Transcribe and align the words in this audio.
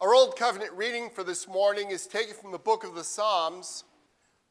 Our 0.00 0.14
Old 0.14 0.34
Covenant 0.34 0.72
reading 0.72 1.10
for 1.10 1.22
this 1.22 1.46
morning 1.46 1.90
is 1.90 2.06
taken 2.06 2.32
from 2.32 2.52
the 2.52 2.58
book 2.58 2.84
of 2.84 2.94
the 2.94 3.04
Psalms, 3.04 3.84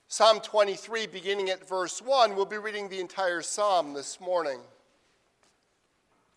Psalm 0.08 0.42
23, 0.42 1.08
beginning 1.08 1.50
at 1.50 1.68
verse 1.68 2.04
1. 2.04 2.36
We'll 2.36 2.46
be 2.46 2.60
reading 2.60 2.88
the 2.88 3.00
entire 3.00 3.42
psalm 3.42 3.96
this 3.96 4.22
morning. 4.22 4.60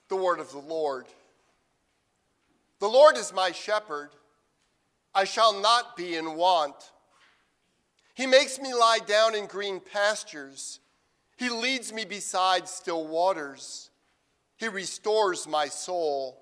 The 0.09 0.17
word 0.17 0.41
of 0.41 0.51
the 0.51 0.61
Lord. 0.61 1.05
The 2.81 2.89
Lord 2.89 3.19
is 3.19 3.35
my 3.35 3.53
shepherd, 3.53 4.09
I 5.15 5.25
shall 5.25 5.61
not 5.61 5.95
be 5.95 6.17
in 6.17 6.35
want. 6.35 6.93
He 8.15 8.27
makes 8.27 8.59
me 8.59 8.73
lie 8.73 9.01
down 9.07 9.35
in 9.35 9.45
green 9.45 9.79
pastures, 9.79 10.81
He 11.37 11.51
leads 11.51 11.93
me 11.93 12.07
beside 12.07 12.67
still 12.67 13.07
waters, 13.07 13.91
He 14.57 14.69
restores 14.69 15.47
my 15.47 15.67
soul. 15.69 16.42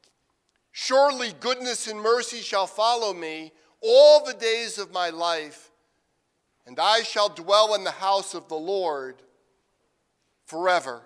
Surely 0.71 1.33
goodness 1.39 1.87
and 1.87 1.99
mercy 1.99 2.39
shall 2.39 2.67
follow 2.67 3.13
me 3.13 3.51
all 3.81 4.23
the 4.23 4.33
days 4.33 4.77
of 4.77 4.93
my 4.93 5.09
life, 5.09 5.71
and 6.65 6.79
I 6.79 7.03
shall 7.03 7.29
dwell 7.29 7.75
in 7.75 7.83
the 7.83 7.91
house 7.91 8.33
of 8.33 8.47
the 8.47 8.55
Lord 8.55 9.15
forever. 10.45 11.01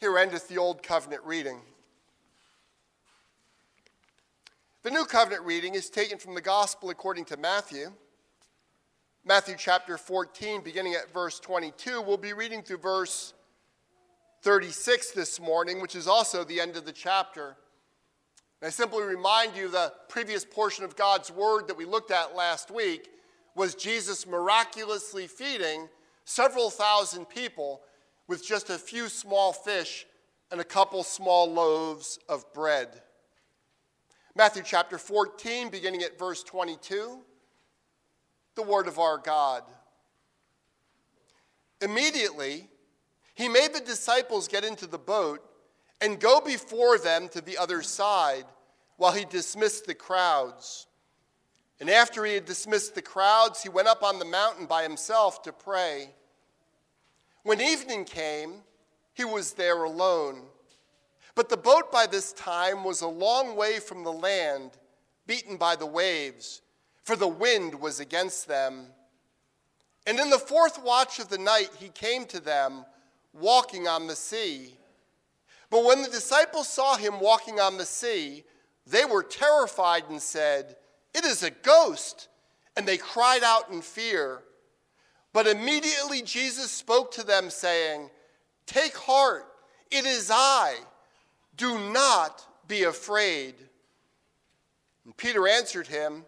Here 0.00 0.18
endeth 0.18 0.48
the 0.48 0.58
Old 0.58 0.82
Covenant 0.82 1.22
reading. 1.24 1.60
The 4.82 4.90
New 4.90 5.04
Covenant 5.04 5.44
reading 5.44 5.74
is 5.74 5.88
taken 5.88 6.18
from 6.18 6.34
the 6.34 6.40
Gospel 6.40 6.90
according 6.90 7.24
to 7.26 7.36
Matthew. 7.36 7.92
Matthew 9.24 9.54
chapter 9.56 9.96
14, 9.96 10.60
beginning 10.60 10.94
at 10.94 11.10
verse 11.10 11.40
22. 11.40 12.02
We'll 12.02 12.18
be 12.18 12.34
reading 12.34 12.62
through 12.62 12.78
verse 12.78 13.32
36 14.44 15.12
this 15.12 15.40
morning, 15.40 15.80
which 15.80 15.96
is 15.96 16.06
also 16.06 16.44
the 16.44 16.60
end 16.60 16.76
of 16.76 16.84
the 16.84 16.92
chapter. 16.92 17.56
And 18.60 18.66
I 18.66 18.70
simply 18.70 19.02
remind 19.02 19.56
you 19.56 19.70
the 19.70 19.90
previous 20.10 20.44
portion 20.44 20.84
of 20.84 20.96
God's 20.96 21.30
word 21.30 21.66
that 21.68 21.78
we 21.78 21.86
looked 21.86 22.10
at 22.10 22.36
last 22.36 22.70
week 22.70 23.08
was 23.56 23.74
Jesus 23.74 24.26
miraculously 24.26 25.28
feeding 25.28 25.88
several 26.26 26.68
thousand 26.68 27.24
people 27.30 27.80
with 28.28 28.46
just 28.46 28.68
a 28.68 28.76
few 28.76 29.08
small 29.08 29.54
fish 29.54 30.04
and 30.52 30.60
a 30.60 30.64
couple 30.64 31.02
small 31.04 31.50
loaves 31.50 32.18
of 32.28 32.44
bread. 32.52 33.00
Matthew 34.36 34.62
chapter 34.62 34.98
14, 34.98 35.70
beginning 35.70 36.02
at 36.02 36.18
verse 36.18 36.42
22, 36.42 37.18
the 38.56 38.62
word 38.62 38.88
of 38.88 38.98
our 38.98 39.16
God. 39.16 39.62
Immediately, 41.80 42.68
he 43.34 43.48
made 43.48 43.74
the 43.74 43.80
disciples 43.80 44.48
get 44.48 44.64
into 44.64 44.86
the 44.86 44.98
boat 44.98 45.40
and 46.00 46.20
go 46.20 46.40
before 46.40 46.98
them 46.98 47.28
to 47.28 47.40
the 47.40 47.58
other 47.58 47.82
side 47.82 48.44
while 48.96 49.12
he 49.12 49.24
dismissed 49.24 49.86
the 49.86 49.94
crowds. 49.94 50.86
And 51.80 51.90
after 51.90 52.24
he 52.24 52.34
had 52.34 52.44
dismissed 52.44 52.94
the 52.94 53.02
crowds, 53.02 53.62
he 53.62 53.68
went 53.68 53.88
up 53.88 54.02
on 54.02 54.18
the 54.18 54.24
mountain 54.24 54.66
by 54.66 54.84
himself 54.84 55.42
to 55.42 55.52
pray. 55.52 56.10
When 57.42 57.60
evening 57.60 58.04
came, 58.04 58.62
he 59.12 59.24
was 59.24 59.52
there 59.52 59.82
alone. 59.82 60.42
But 61.34 61.48
the 61.48 61.56
boat 61.56 61.90
by 61.90 62.06
this 62.06 62.32
time 62.32 62.84
was 62.84 63.00
a 63.00 63.08
long 63.08 63.56
way 63.56 63.80
from 63.80 64.04
the 64.04 64.12
land, 64.12 64.70
beaten 65.26 65.56
by 65.56 65.74
the 65.74 65.86
waves, 65.86 66.62
for 67.02 67.16
the 67.16 67.28
wind 67.28 67.80
was 67.80 67.98
against 67.98 68.46
them. 68.46 68.86
And 70.06 70.20
in 70.20 70.30
the 70.30 70.38
fourth 70.38 70.82
watch 70.82 71.18
of 71.18 71.28
the 71.28 71.38
night, 71.38 71.70
he 71.78 71.88
came 71.88 72.24
to 72.26 72.40
them 72.40 72.84
walking 73.38 73.88
on 73.88 74.06
the 74.06 74.16
sea. 74.16 74.76
But 75.70 75.84
when 75.84 76.02
the 76.02 76.08
disciples 76.08 76.68
saw 76.68 76.96
him 76.96 77.20
walking 77.20 77.60
on 77.60 77.78
the 77.78 77.84
sea, 77.84 78.44
they 78.86 79.04
were 79.04 79.22
terrified 79.22 80.04
and 80.08 80.20
said, 80.20 80.76
It 81.14 81.24
is 81.24 81.42
a 81.42 81.50
ghost. 81.50 82.28
And 82.76 82.86
they 82.86 82.96
cried 82.96 83.42
out 83.44 83.70
in 83.70 83.82
fear. 83.82 84.42
But 85.32 85.46
immediately 85.46 86.22
Jesus 86.22 86.70
spoke 86.70 87.12
to 87.12 87.24
them, 87.24 87.50
saying, 87.50 88.10
Take 88.66 88.96
heart, 88.96 89.46
it 89.90 90.04
is 90.04 90.30
I. 90.32 90.76
Do 91.56 91.78
not 91.92 92.44
be 92.66 92.84
afraid. 92.84 93.54
And 95.04 95.16
Peter 95.16 95.46
answered 95.46 95.86
him, 95.86 96.24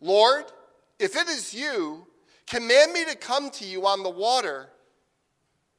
Lord, 0.00 0.44
if 0.98 1.16
it 1.16 1.28
is 1.28 1.54
you, 1.54 2.06
command 2.46 2.92
me 2.92 3.04
to 3.06 3.16
come 3.16 3.50
to 3.50 3.64
you 3.64 3.86
on 3.86 4.02
the 4.02 4.10
water 4.10 4.68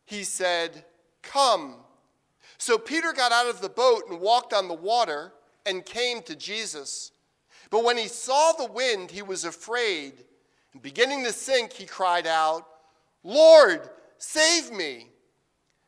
he 0.07 0.23
said, 0.23 0.85
Come. 1.21 1.75
So 2.57 2.77
Peter 2.77 3.13
got 3.13 3.33
out 3.33 3.47
of 3.47 3.61
the 3.61 3.69
boat 3.69 4.03
and 4.09 4.19
walked 4.19 4.53
on 4.53 4.67
the 4.67 4.73
water 4.73 5.33
and 5.65 5.85
came 5.85 6.23
to 6.23 6.35
Jesus. 6.35 7.11
But 7.69 7.83
when 7.83 7.97
he 7.97 8.07
saw 8.07 8.53
the 8.53 8.71
wind, 8.71 9.11
he 9.11 9.21
was 9.21 9.43
afraid. 9.43 10.13
And 10.71 10.81
beginning 10.81 11.25
to 11.25 11.33
sink, 11.33 11.73
he 11.73 11.85
cried 11.85 12.25
out, 12.25 12.65
Lord, 13.23 13.89
save 14.17 14.71
me. 14.71 15.09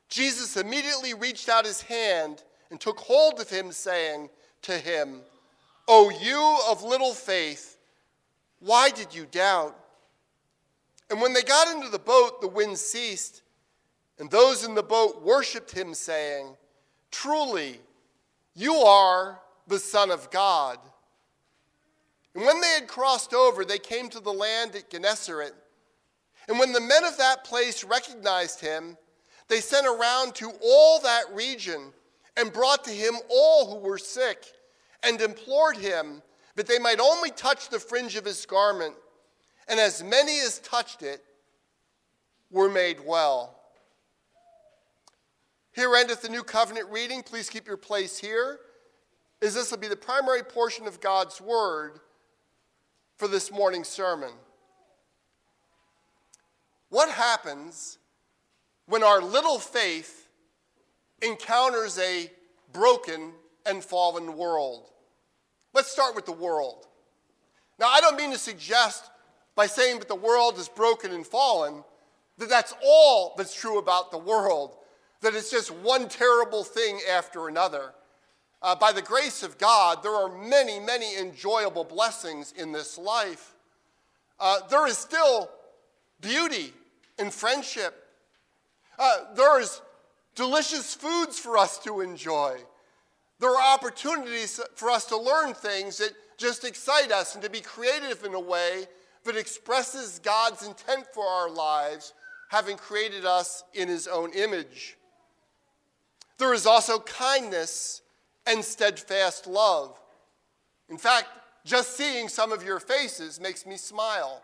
Jesus 0.09 0.57
immediately 0.57 1.13
reached 1.13 1.47
out 1.47 1.65
his 1.65 1.81
hand 1.81 2.43
and 2.69 2.79
took 2.79 2.99
hold 2.99 3.39
of 3.39 3.49
him, 3.49 3.71
saying 3.71 4.29
to 4.63 4.77
him, 4.77 5.21
O 5.87 6.09
you 6.09 6.59
of 6.69 6.83
little 6.83 7.13
faith, 7.13 7.77
why 8.59 8.89
did 8.89 9.15
you 9.15 9.25
doubt? 9.31 9.77
And 11.09 11.21
when 11.21 11.33
they 11.33 11.41
got 11.41 11.73
into 11.73 11.87
the 11.87 11.97
boat, 11.97 12.41
the 12.41 12.47
wind 12.49 12.77
ceased 12.77 13.43
and 14.19 14.29
those 14.29 14.65
in 14.65 14.75
the 14.75 14.83
boat 14.83 15.23
worshiped 15.23 15.71
him, 15.71 15.93
saying, 15.93 16.55
Truly, 17.09 17.79
you 18.53 18.75
are 18.75 19.39
the 19.67 19.79
Son 19.79 20.11
of 20.11 20.29
God. 20.29 20.77
And 22.35 22.45
when 22.45 22.59
they 22.61 22.73
had 22.79 22.87
crossed 22.87 23.33
over, 23.33 23.63
they 23.63 23.79
came 23.79 24.09
to 24.09 24.19
the 24.19 24.33
land 24.33 24.75
at 24.75 24.89
Gennesaret. 24.89 25.53
And 26.47 26.59
when 26.59 26.73
the 26.73 26.81
men 26.81 27.05
of 27.05 27.17
that 27.17 27.43
place 27.43 27.83
recognized 27.83 28.59
him, 28.59 28.97
they 29.47 29.61
sent 29.61 29.87
around 29.87 30.35
to 30.35 30.51
all 30.63 30.99
that 31.01 31.25
region 31.33 31.93
and 32.37 32.53
brought 32.53 32.83
to 32.85 32.91
him 32.91 33.15
all 33.29 33.69
who 33.69 33.85
were 33.85 33.97
sick 33.97 34.45
and 35.03 35.19
implored 35.21 35.77
him 35.77 36.21
that 36.55 36.67
they 36.67 36.79
might 36.79 36.99
only 36.99 37.31
touch 37.31 37.69
the 37.69 37.79
fringe 37.79 38.15
of 38.15 38.25
his 38.25 38.45
garment. 38.45 38.95
And 39.67 39.79
as 39.79 40.03
many 40.03 40.39
as 40.39 40.59
touched 40.59 41.03
it 41.03 41.23
were 42.51 42.69
made 42.69 42.97
well. 43.05 43.58
Here 45.73 45.93
endeth 45.95 46.21
the 46.21 46.29
new 46.29 46.43
covenant 46.43 46.89
reading. 46.89 47.21
Please 47.23 47.49
keep 47.49 47.67
your 47.67 47.77
place 47.77 48.17
here, 48.17 48.59
as 49.41 49.53
this 49.53 49.71
will 49.71 49.77
be 49.77 49.87
the 49.87 49.95
primary 49.95 50.43
portion 50.43 50.87
of 50.87 50.99
God's 50.99 51.39
word 51.39 51.99
for 53.17 53.27
this 53.27 53.51
morning's 53.51 53.87
sermon. 53.87 54.31
What 56.89 57.09
happens 57.09 57.99
when 58.87 59.03
our 59.03 59.21
little 59.21 59.59
faith 59.59 60.27
encounters 61.21 61.99
a 61.99 62.31
broken 62.73 63.33
and 63.65 63.83
fallen 63.83 64.35
world? 64.35 64.89
Let's 65.73 65.91
start 65.91 66.15
with 66.15 66.25
the 66.25 66.31
world. 66.31 66.87
Now, 67.79 67.87
I 67.87 68.01
don't 68.01 68.17
mean 68.17 68.31
to 68.31 68.39
suggest 68.39 69.11
by 69.55 69.67
saying 69.67 69.99
that 69.99 70.07
the 70.07 70.15
world 70.15 70.57
is 70.57 70.67
broken 70.67 71.11
and 71.11 71.25
fallen 71.25 71.83
that 72.37 72.49
that's 72.49 72.73
all 72.83 73.35
that's 73.37 73.53
true 73.53 73.77
about 73.77 74.11
the 74.11 74.17
world 74.17 74.77
that 75.21 75.35
it's 75.35 75.51
just 75.51 75.71
one 75.71 76.07
terrible 76.07 76.63
thing 76.63 76.99
after 77.11 77.47
another. 77.47 77.93
Uh, 78.61 78.75
by 78.75 78.91
the 78.91 79.01
grace 79.01 79.43
of 79.43 79.57
God, 79.57 80.03
there 80.03 80.13
are 80.13 80.29
many, 80.29 80.79
many 80.79 81.17
enjoyable 81.17 81.83
blessings 81.83 82.53
in 82.57 82.71
this 82.71 82.97
life. 82.97 83.55
Uh, 84.39 84.59
there 84.69 84.87
is 84.87 84.97
still 84.97 85.49
beauty 86.21 86.73
in 87.17 87.29
friendship. 87.29 88.07
Uh, 88.97 89.33
there 89.35 89.59
is 89.59 89.81
delicious 90.35 90.93
foods 90.93 91.39
for 91.39 91.57
us 91.57 91.77
to 91.79 92.01
enjoy. 92.01 92.57
There 93.39 93.49
are 93.49 93.73
opportunities 93.73 94.59
for 94.75 94.89
us 94.89 95.05
to 95.05 95.17
learn 95.17 95.53
things 95.53 95.97
that 95.99 96.11
just 96.37 96.65
excite 96.65 97.11
us 97.11 97.35
and 97.35 97.43
to 97.43 97.49
be 97.49 97.61
creative 97.61 98.23
in 98.23 98.33
a 98.33 98.39
way 98.39 98.85
that 99.23 99.37
expresses 99.37 100.19
God's 100.19 100.65
intent 100.65 101.05
for 101.13 101.25
our 101.25 101.49
lives, 101.49 102.13
having 102.49 102.77
created 102.77 103.25
us 103.25 103.63
in 103.73 103.87
His 103.87 104.07
own 104.07 104.33
image. 104.33 104.97
There 106.39 106.53
is 106.53 106.65
also 106.65 106.99
kindness 106.99 108.01
and 108.47 108.63
steadfast 108.63 109.45
love. 109.45 109.99
In 110.89 110.97
fact, 110.97 111.27
just 111.65 111.95
seeing 111.95 112.29
some 112.29 112.51
of 112.51 112.63
your 112.63 112.79
faces 112.79 113.39
makes 113.39 113.65
me 113.65 113.77
smile. 113.77 114.41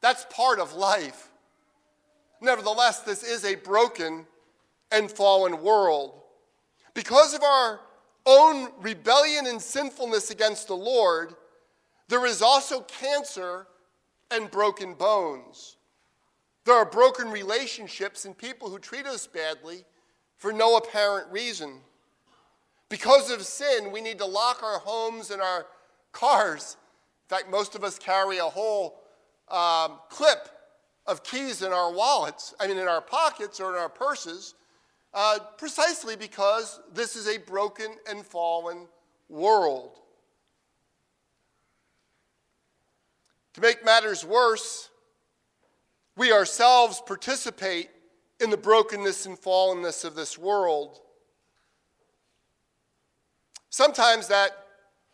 That's 0.00 0.26
part 0.30 0.60
of 0.60 0.74
life. 0.74 1.28
Nevertheless, 2.40 3.00
this 3.00 3.22
is 3.22 3.44
a 3.44 3.56
broken 3.56 4.26
and 4.92 5.10
fallen 5.10 5.62
world. 5.62 6.22
Because 6.94 7.34
of 7.34 7.42
our 7.42 7.80
own 8.24 8.70
rebellion 8.80 9.46
and 9.46 9.60
sinfulness 9.60 10.30
against 10.30 10.68
the 10.68 10.76
Lord, 10.76 11.34
there 12.08 12.24
is 12.26 12.42
also 12.42 12.82
cancer 12.82 13.66
and 14.30 14.50
broken 14.50 14.94
bones. 14.94 15.76
There 16.64 16.76
are 16.76 16.86
broken 16.86 17.30
relationships 17.30 18.24
and 18.24 18.38
people 18.38 18.70
who 18.70 18.78
treat 18.78 19.06
us 19.06 19.26
badly 19.26 19.84
for 20.36 20.52
no 20.52 20.76
apparent 20.76 21.30
reason. 21.30 21.80
Because 22.88 23.30
of 23.30 23.42
sin, 23.42 23.92
we 23.92 24.00
need 24.00 24.18
to 24.18 24.26
lock 24.26 24.62
our 24.62 24.78
homes 24.78 25.30
and 25.30 25.40
our 25.40 25.66
cars. 26.12 26.76
In 27.24 27.36
fact, 27.36 27.50
most 27.50 27.74
of 27.74 27.82
us 27.82 27.98
carry 27.98 28.38
a 28.38 28.44
whole 28.44 29.00
um, 29.48 29.98
clip 30.08 30.48
of 31.06 31.22
keys 31.22 31.62
in 31.62 31.72
our 31.72 31.92
wallets, 31.92 32.54
I 32.60 32.66
mean, 32.66 32.78
in 32.78 32.88
our 32.88 33.00
pockets 33.00 33.60
or 33.60 33.74
in 33.74 33.78
our 33.78 33.88
purses, 33.88 34.54
uh, 35.12 35.38
precisely 35.58 36.16
because 36.16 36.80
this 36.92 37.16
is 37.16 37.28
a 37.28 37.38
broken 37.38 37.92
and 38.08 38.24
fallen 38.24 38.86
world. 39.28 39.98
To 43.54 43.60
make 43.60 43.84
matters 43.84 44.24
worse, 44.24 44.90
we 46.16 46.32
ourselves 46.32 47.02
participate 47.06 47.90
in 48.40 48.50
the 48.50 48.56
brokenness 48.56 49.26
and 49.26 49.40
fallenness 49.40 50.04
of 50.04 50.14
this 50.14 50.38
world. 50.38 50.98
Sometimes 53.70 54.28
that 54.28 54.50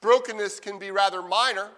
brokenness 0.00 0.60
can 0.60 0.78
be 0.78 0.90
rather 0.90 1.22
minor. 1.22 1.68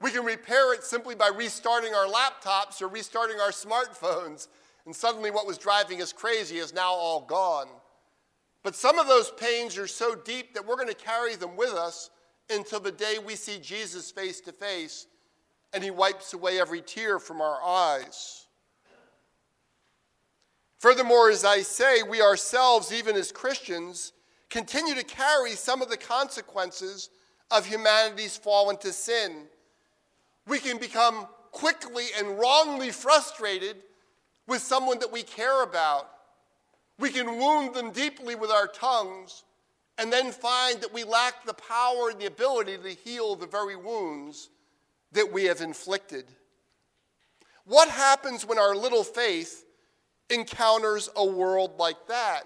We 0.00 0.10
can 0.10 0.24
repair 0.24 0.74
it 0.74 0.82
simply 0.82 1.14
by 1.14 1.30
restarting 1.34 1.94
our 1.94 2.06
laptops 2.06 2.82
or 2.82 2.88
restarting 2.88 3.40
our 3.40 3.50
smartphones, 3.50 4.48
and 4.84 4.94
suddenly 4.94 5.30
what 5.30 5.46
was 5.46 5.56
driving 5.56 6.02
us 6.02 6.12
crazy 6.12 6.56
is 6.58 6.74
now 6.74 6.92
all 6.92 7.22
gone. 7.22 7.68
But 8.62 8.74
some 8.74 8.98
of 8.98 9.06
those 9.06 9.30
pains 9.30 9.78
are 9.78 9.86
so 9.86 10.14
deep 10.14 10.54
that 10.54 10.66
we're 10.66 10.76
going 10.76 10.88
to 10.88 10.94
carry 10.94 11.36
them 11.36 11.56
with 11.56 11.72
us 11.72 12.10
until 12.50 12.80
the 12.80 12.92
day 12.92 13.16
we 13.24 13.36
see 13.36 13.58
Jesus 13.58 14.10
face 14.10 14.40
to 14.42 14.52
face 14.52 15.06
and 15.74 15.82
he 15.82 15.90
wipes 15.90 16.32
away 16.32 16.60
every 16.60 16.80
tear 16.80 17.18
from 17.18 17.40
our 17.40 17.62
eyes. 17.62 18.43
Furthermore, 20.84 21.30
as 21.30 21.46
I 21.46 21.62
say, 21.62 22.02
we 22.02 22.20
ourselves, 22.20 22.92
even 22.92 23.16
as 23.16 23.32
Christians, 23.32 24.12
continue 24.50 24.94
to 24.94 25.02
carry 25.02 25.52
some 25.52 25.80
of 25.80 25.88
the 25.88 25.96
consequences 25.96 27.08
of 27.50 27.64
humanity's 27.64 28.36
fall 28.36 28.68
into 28.68 28.92
sin. 28.92 29.46
We 30.46 30.58
can 30.58 30.76
become 30.76 31.26
quickly 31.52 32.08
and 32.18 32.38
wrongly 32.38 32.90
frustrated 32.90 33.76
with 34.46 34.60
someone 34.60 34.98
that 34.98 35.10
we 35.10 35.22
care 35.22 35.62
about. 35.62 36.10
We 36.98 37.08
can 37.08 37.38
wound 37.38 37.74
them 37.74 37.90
deeply 37.90 38.34
with 38.34 38.50
our 38.50 38.66
tongues 38.66 39.44
and 39.96 40.12
then 40.12 40.32
find 40.32 40.82
that 40.82 40.92
we 40.92 41.02
lack 41.02 41.46
the 41.46 41.54
power 41.54 42.10
and 42.10 42.20
the 42.20 42.26
ability 42.26 42.76
to 42.76 42.90
heal 42.90 43.36
the 43.36 43.46
very 43.46 43.76
wounds 43.76 44.50
that 45.12 45.32
we 45.32 45.44
have 45.44 45.62
inflicted. 45.62 46.26
What 47.64 47.88
happens 47.88 48.44
when 48.44 48.58
our 48.58 48.76
little 48.76 49.02
faith 49.02 49.63
encounters 50.30 51.08
a 51.16 51.24
world 51.24 51.78
like 51.78 52.06
that? 52.08 52.42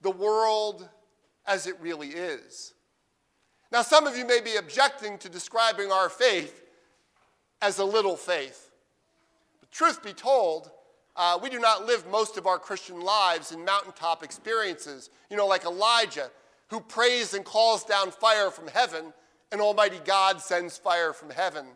The 0.00 0.10
world 0.10 0.88
as 1.46 1.66
it 1.66 1.80
really 1.80 2.08
is. 2.08 2.74
Now, 3.70 3.82
some 3.82 4.06
of 4.06 4.16
you 4.16 4.26
may 4.26 4.40
be 4.40 4.56
objecting 4.56 5.18
to 5.18 5.28
describing 5.28 5.90
our 5.90 6.08
faith 6.08 6.62
as 7.62 7.78
a 7.78 7.84
little 7.84 8.16
faith. 8.16 8.70
But 9.60 9.70
truth 9.70 10.02
be 10.02 10.12
told, 10.12 10.70
uh, 11.16 11.38
we 11.42 11.48
do 11.48 11.58
not 11.58 11.86
live 11.86 12.06
most 12.06 12.36
of 12.36 12.46
our 12.46 12.58
Christian 12.58 13.00
lives 13.00 13.52
in 13.52 13.64
mountaintop 13.64 14.22
experiences, 14.22 15.10
you 15.30 15.36
know, 15.36 15.46
like 15.46 15.64
Elijah, 15.64 16.30
who 16.68 16.80
prays 16.80 17.34
and 17.34 17.44
calls 17.44 17.84
down 17.84 18.10
fire 18.10 18.50
from 18.50 18.68
heaven, 18.68 19.12
and 19.50 19.60
Almighty 19.60 20.00
God 20.04 20.40
sends 20.40 20.78
fire 20.78 21.12
from 21.12 21.30
heaven. 21.30 21.66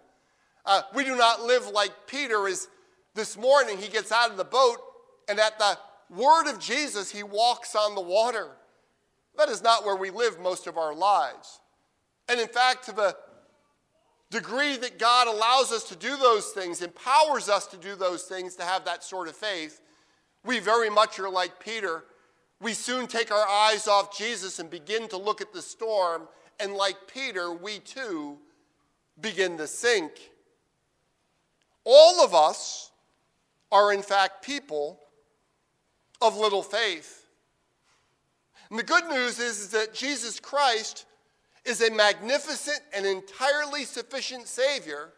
Uh, 0.65 0.83
we 0.95 1.05
do 1.05 1.17
not 1.17 1.43
live 1.43 1.69
like 1.69 1.93
Peter 2.07 2.49
is 2.49 2.69
this 3.15 3.37
morning. 3.37 3.79
He 3.79 3.89
gets 3.89 4.11
out 4.11 4.31
of 4.31 4.37
the 4.37 4.45
boat, 4.45 4.79
and 5.29 5.41
at 5.41 5.59
the 5.59 5.79
word 6.11 6.49
of 6.49 6.59
Jesus, 6.59 7.11
he 7.11 7.23
walks 7.23 7.75
on 7.75 7.95
the 7.95 8.01
water. 8.01 8.51
That 9.37 9.49
is 9.49 9.63
not 9.63 9.85
where 9.85 9.97
we 9.97 10.11
live 10.11 10.41
most 10.41 10.67
of 10.67 10.79
our 10.79 10.95
lives. 10.95 11.61
And 12.29 12.41
in 12.41 12.49
fact, 12.49 12.87
to 12.87 12.93
the 12.93 13.17
degree 14.31 14.77
that 14.77 14.99
God 14.99 15.29
allows 15.29 15.73
us 15.73 15.85
to 15.85 15.97
do 15.97 16.17
those 16.17 16.47
things, 16.51 16.83
empowers 16.83 17.49
us 17.49 17.67
to 17.69 17.77
do 17.77 17.95
those 17.95 18.25
things, 18.25 18.57
to 18.57 18.65
have 18.65 18.85
that 18.85 19.05
sort 19.05 19.29
of 19.29 19.37
faith, 19.37 19.81
we 20.45 20.59
very 20.59 20.91
much 20.91 21.19
are 21.19 21.31
like 21.31 21.61
Peter. 21.61 22.05
We 22.61 22.73
soon 22.73 23.07
take 23.07 23.31
our 23.31 23.47
eyes 23.47 23.87
off 23.87 24.17
Jesus 24.17 24.59
and 24.59 24.71
begin 24.71 25.09
to 25.09 25.17
look 25.17 25.41
at 25.41 25.53
the 25.53 25.63
storm, 25.63 26.29
and 26.59 26.73
like 26.73 26.97
Peter, 27.13 27.53
we 27.53 27.81
too 27.81 28.39
begin 29.21 29.59
to 29.59 29.67
sink. 29.67 30.13
All 31.85 32.25
of 32.25 32.35
us 32.35 32.91
are, 33.71 33.93
in 33.93 34.03
fact, 34.03 34.45
people 34.45 35.01
of 36.21 36.37
little 36.37 36.63
faith. 36.63 37.27
And 38.71 38.79
the 38.79 38.83
good 38.83 39.07
news 39.07 39.39
is, 39.39 39.61
is 39.61 39.69
that 39.69 39.95
Jesus 39.95 40.41
Christ 40.41 41.07
is 41.65 41.83
a 41.83 41.91
magnificent 41.91 42.81
and 42.95 43.07
entirely 43.07 43.85
sufficient 43.85 44.47
Savior 44.47 45.13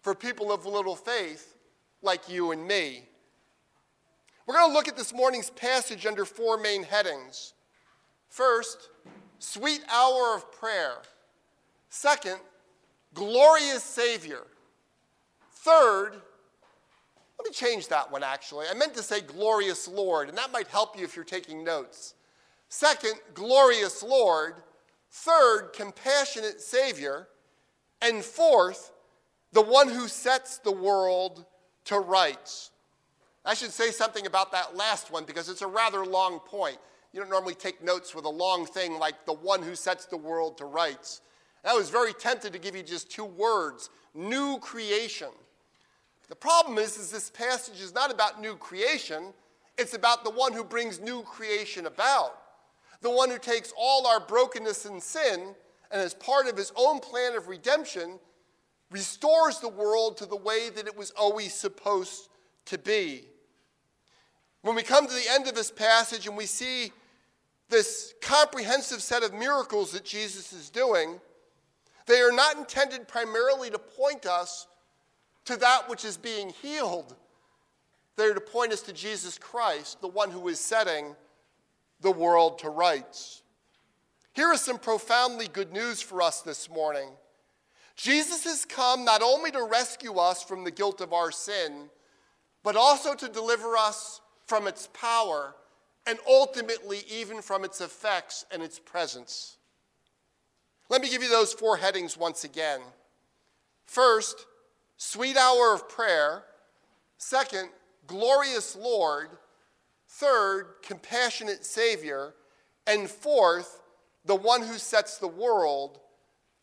for 0.00 0.14
people 0.14 0.52
of 0.52 0.66
little 0.66 0.96
faith 0.96 1.54
like 2.02 2.28
you 2.28 2.52
and 2.52 2.66
me. 2.66 3.02
We're 4.46 4.54
going 4.54 4.70
to 4.70 4.74
look 4.74 4.86
at 4.86 4.96
this 4.96 5.12
morning's 5.12 5.50
passage 5.50 6.06
under 6.06 6.24
four 6.24 6.56
main 6.56 6.84
headings. 6.84 7.54
First, 8.28 8.90
sweet 9.38 9.82
hour 9.90 10.36
of 10.36 10.52
prayer. 10.52 10.98
Second, 11.88 12.38
glorious 13.14 13.82
Savior. 13.82 14.42
Third, 15.50 16.20
let 17.38 17.46
me 17.46 17.52
change 17.52 17.88
that 17.88 18.10
one 18.10 18.22
actually. 18.22 18.66
I 18.70 18.74
meant 18.74 18.94
to 18.94 19.02
say 19.02 19.20
glorious 19.20 19.88
Lord, 19.88 20.28
and 20.28 20.38
that 20.38 20.52
might 20.52 20.68
help 20.68 20.98
you 20.98 21.04
if 21.04 21.14
you're 21.14 21.24
taking 21.24 21.64
notes. 21.64 22.14
Second, 22.68 23.14
glorious 23.34 24.02
Lord. 24.02 24.54
Third, 25.10 25.70
compassionate 25.72 26.60
Savior. 26.60 27.28
And 28.02 28.24
fourth, 28.24 28.92
the 29.52 29.62
one 29.62 29.88
who 29.88 30.08
sets 30.08 30.58
the 30.58 30.72
world 30.72 31.46
to 31.86 31.98
rights. 31.98 32.70
I 33.44 33.54
should 33.54 33.70
say 33.70 33.90
something 33.90 34.26
about 34.26 34.52
that 34.52 34.76
last 34.76 35.10
one 35.12 35.24
because 35.24 35.48
it's 35.48 35.62
a 35.62 35.66
rather 35.66 36.04
long 36.04 36.40
point. 36.40 36.78
You 37.12 37.20
don't 37.20 37.30
normally 37.30 37.54
take 37.54 37.82
notes 37.82 38.14
with 38.14 38.24
a 38.24 38.30
long 38.30 38.66
thing 38.66 38.98
like 38.98 39.24
the 39.24 39.32
one 39.32 39.62
who 39.62 39.74
sets 39.74 40.04
the 40.06 40.16
world 40.16 40.58
to 40.58 40.64
rights. 40.64 41.22
And 41.62 41.72
I 41.72 41.74
was 41.74 41.88
very 41.88 42.12
tempted 42.12 42.52
to 42.52 42.58
give 42.58 42.74
you 42.74 42.82
just 42.82 43.10
two 43.10 43.24
words 43.24 43.88
new 44.14 44.58
creation. 44.58 45.28
The 46.28 46.36
problem 46.36 46.78
is, 46.78 46.98
is 46.98 47.10
this 47.10 47.30
passage 47.30 47.80
is 47.80 47.94
not 47.94 48.12
about 48.12 48.40
new 48.40 48.56
creation, 48.56 49.32
it's 49.78 49.94
about 49.94 50.24
the 50.24 50.30
one 50.30 50.52
who 50.52 50.64
brings 50.64 51.00
new 51.00 51.22
creation 51.22 51.86
about 51.86 52.36
the 53.00 53.10
one 53.10 53.30
who 53.30 53.38
takes 53.38 53.72
all 53.76 54.06
our 54.06 54.20
brokenness 54.20 54.84
and 54.84 55.02
sin 55.02 55.54
and, 55.90 56.02
as 56.02 56.14
part 56.14 56.48
of 56.48 56.56
his 56.56 56.72
own 56.76 57.00
plan 57.00 57.36
of 57.36 57.48
redemption, 57.48 58.18
restores 58.90 59.60
the 59.60 59.68
world 59.68 60.16
to 60.16 60.26
the 60.26 60.36
way 60.36 60.70
that 60.70 60.86
it 60.86 60.96
was 60.96 61.10
always 61.12 61.54
supposed 61.54 62.28
to 62.64 62.78
be. 62.78 63.24
When 64.62 64.74
we 64.74 64.82
come 64.82 65.06
to 65.06 65.12
the 65.12 65.30
end 65.30 65.46
of 65.46 65.54
this 65.54 65.70
passage 65.70 66.26
and 66.26 66.36
we 66.36 66.46
see 66.46 66.92
this 67.68 68.14
comprehensive 68.20 69.02
set 69.02 69.22
of 69.22 69.32
miracles 69.32 69.92
that 69.92 70.04
Jesus 70.04 70.52
is 70.52 70.70
doing, 70.70 71.20
they 72.06 72.20
are 72.20 72.32
not 72.32 72.56
intended 72.56 73.06
primarily 73.06 73.70
to 73.70 73.78
point 73.78 74.26
us 74.26 74.66
to 75.46 75.56
that 75.56 75.88
which 75.88 76.04
is 76.04 76.16
being 76.16 76.50
healed. 76.62 77.14
They're 78.16 78.34
to 78.34 78.40
point 78.40 78.72
us 78.72 78.82
to 78.82 78.92
Jesus 78.92 79.38
Christ, 79.38 80.00
the 80.00 80.08
one 80.08 80.30
who 80.30 80.48
is 80.48 80.60
setting 80.60 81.14
the 82.00 82.10
world 82.10 82.58
to 82.60 82.68
rights. 82.68 83.42
Here 84.32 84.52
is 84.52 84.60
some 84.60 84.78
profoundly 84.78 85.48
good 85.48 85.72
news 85.72 86.02
for 86.02 86.20
us 86.20 86.42
this 86.42 86.68
morning. 86.68 87.08
Jesus 87.96 88.44
has 88.44 88.66
come 88.66 89.04
not 89.04 89.22
only 89.22 89.50
to 89.50 89.62
rescue 89.62 90.14
us 90.14 90.42
from 90.42 90.64
the 90.64 90.70
guilt 90.70 91.00
of 91.00 91.14
our 91.14 91.30
sin, 91.30 91.88
but 92.62 92.76
also 92.76 93.14
to 93.14 93.28
deliver 93.28 93.76
us 93.76 94.20
from 94.44 94.66
its 94.66 94.88
power 94.92 95.54
and 96.06 96.18
ultimately 96.28 97.02
even 97.10 97.40
from 97.40 97.64
its 97.64 97.80
effects 97.80 98.44
and 98.52 98.62
its 98.62 98.78
presence. 98.78 99.56
Let 100.88 101.00
me 101.02 101.08
give 101.08 101.22
you 101.22 101.28
those 101.28 101.52
four 101.52 101.78
headings 101.78 102.16
once 102.16 102.44
again. 102.44 102.80
First, 103.86 104.46
sweet 104.96 105.36
hour 105.36 105.74
of 105.74 105.88
prayer. 105.88 106.44
Second, 107.18 107.70
glorious 108.06 108.76
Lord. 108.76 109.28
Third, 110.08 110.74
compassionate 110.82 111.64
Savior. 111.64 112.34
And 112.86 113.10
fourth, 113.10 113.80
the 114.24 114.34
one 114.34 114.62
who 114.62 114.78
sets 114.78 115.18
the 115.18 115.28
world 115.28 116.00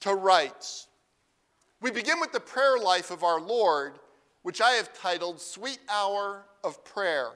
to 0.02 0.14
rights. 0.14 0.88
we 1.82 1.92
begin 1.92 2.20
with 2.20 2.32
the 2.32 2.40
prayer 2.40 2.78
life 2.78 3.12
of 3.12 3.24
our 3.24 3.40
Lord, 3.40 4.00
which 4.42 4.62
I 4.62 4.72
have 4.72 4.94
titled 4.94 5.40
Sweet 5.40 5.80
Hour 5.90 6.46
of 6.64 6.84
Prayer. 6.84 7.32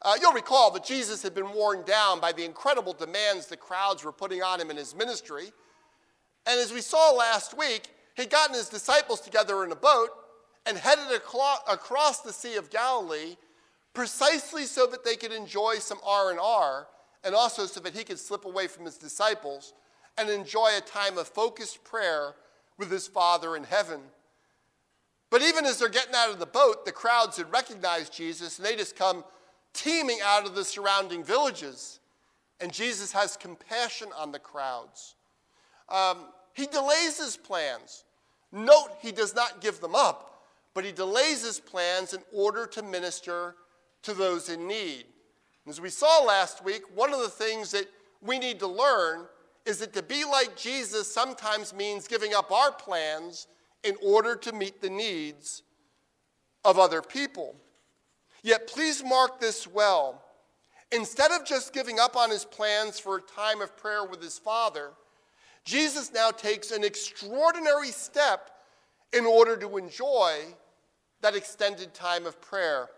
Uh, 0.00 0.14
you'll 0.20 0.32
recall 0.32 0.70
that 0.70 0.84
Jesus 0.84 1.22
had 1.22 1.34
been 1.34 1.52
worn 1.52 1.82
down 1.84 2.20
by 2.20 2.32
the 2.32 2.44
incredible 2.44 2.92
demands 2.92 3.46
the 3.46 3.56
crowds 3.56 4.04
were 4.04 4.12
putting 4.12 4.42
on 4.42 4.60
him 4.60 4.70
in 4.70 4.76
his 4.76 4.94
ministry. 4.94 5.46
And 6.46 6.60
as 6.60 6.72
we 6.72 6.82
saw 6.82 7.12
last 7.12 7.56
week, 7.56 7.88
he'd 8.14 8.30
gotten 8.30 8.54
his 8.54 8.68
disciples 8.68 9.20
together 9.20 9.64
in 9.64 9.72
a 9.72 9.76
boat 9.76 10.10
and 10.66 10.78
headed 10.78 11.06
across 11.12 12.20
the 12.20 12.32
Sea 12.32 12.56
of 12.56 12.70
Galilee 12.70 13.36
precisely 13.92 14.64
so 14.64 14.86
that 14.86 15.04
they 15.04 15.16
could 15.16 15.32
enjoy 15.32 15.76
some 15.76 15.98
R&R 16.04 16.86
and 17.22 17.34
also 17.34 17.66
so 17.66 17.80
that 17.80 17.94
he 17.94 18.04
could 18.04 18.18
slip 18.18 18.44
away 18.44 18.66
from 18.66 18.84
his 18.84 18.96
disciples 18.96 19.72
and 20.18 20.28
enjoy 20.28 20.70
a 20.76 20.80
time 20.80 21.16
of 21.16 21.28
focused 21.28 21.82
prayer 21.84 22.34
with 22.78 22.90
his 22.90 23.06
Father 23.06 23.56
in 23.56 23.64
heaven. 23.64 24.00
But 25.30 25.42
even 25.42 25.64
as 25.64 25.78
they're 25.78 25.88
getting 25.88 26.14
out 26.14 26.30
of 26.30 26.38
the 26.38 26.46
boat, 26.46 26.84
the 26.84 26.92
crowds 26.92 27.36
had 27.36 27.50
recognized 27.50 28.12
Jesus 28.12 28.58
and 28.58 28.66
they 28.66 28.76
just 28.76 28.96
come 28.96 29.24
teeming 29.72 30.18
out 30.24 30.46
of 30.46 30.54
the 30.54 30.64
surrounding 30.64 31.24
villages. 31.24 32.00
And 32.60 32.72
Jesus 32.72 33.12
has 33.12 33.36
compassion 33.36 34.08
on 34.16 34.32
the 34.32 34.38
crowds. 34.38 35.16
Um, 35.88 36.18
he 36.54 36.66
delays 36.66 37.18
his 37.18 37.36
plans. 37.36 38.04
Note, 38.52 38.90
he 39.00 39.12
does 39.12 39.34
not 39.34 39.60
give 39.60 39.80
them 39.80 39.94
up, 39.94 40.44
but 40.74 40.84
he 40.84 40.92
delays 40.92 41.44
his 41.44 41.60
plans 41.60 42.14
in 42.14 42.20
order 42.32 42.66
to 42.66 42.82
minister 42.82 43.56
to 44.02 44.14
those 44.14 44.48
in 44.48 44.66
need. 44.66 45.04
As 45.66 45.80
we 45.80 45.90
saw 45.90 46.22
last 46.22 46.64
week, 46.64 46.82
one 46.94 47.12
of 47.12 47.20
the 47.20 47.28
things 47.28 47.72
that 47.72 47.86
we 48.20 48.38
need 48.38 48.60
to 48.60 48.66
learn 48.66 49.26
is 49.66 49.78
that 49.78 49.92
to 49.94 50.02
be 50.02 50.24
like 50.24 50.56
Jesus 50.56 51.12
sometimes 51.12 51.74
means 51.74 52.06
giving 52.06 52.34
up 52.34 52.52
our 52.52 52.70
plans 52.70 53.46
in 53.82 53.96
order 54.02 54.36
to 54.36 54.52
meet 54.52 54.80
the 54.80 54.90
needs 54.90 55.62
of 56.64 56.78
other 56.78 57.02
people. 57.02 57.56
Yet, 58.42 58.66
please 58.66 59.02
mark 59.02 59.40
this 59.40 59.66
well. 59.66 60.22
Instead 60.92 61.32
of 61.32 61.46
just 61.46 61.72
giving 61.72 61.98
up 61.98 62.14
on 62.14 62.30
his 62.30 62.44
plans 62.44 63.00
for 63.00 63.16
a 63.16 63.22
time 63.22 63.62
of 63.62 63.76
prayer 63.76 64.04
with 64.04 64.22
his 64.22 64.38
Father, 64.38 64.92
Jesus 65.64 66.12
now 66.12 66.30
takes 66.30 66.70
an 66.70 66.84
extraordinary 66.84 67.90
step 67.90 68.50
in 69.12 69.24
order 69.24 69.56
to 69.56 69.78
enjoy 69.78 70.40
that 71.22 71.34
extended 71.34 71.94
time 71.94 72.26
of 72.26 72.40
prayer. 72.40 72.88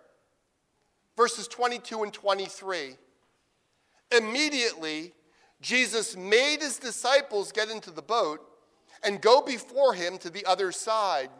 Verses 1.16 1.46
22 1.48 2.02
and 2.02 2.12
23. 2.12 2.96
Immediately, 4.16 5.12
Jesus 5.60 6.16
made 6.16 6.60
his 6.60 6.78
disciples 6.78 7.52
get 7.52 7.70
into 7.70 7.90
the 7.90 8.02
boat 8.02 8.40
and 9.02 9.20
go 9.20 9.40
before 9.40 9.94
him 9.94 10.18
to 10.18 10.30
the 10.30 10.44
other 10.44 10.72
side 10.72 11.30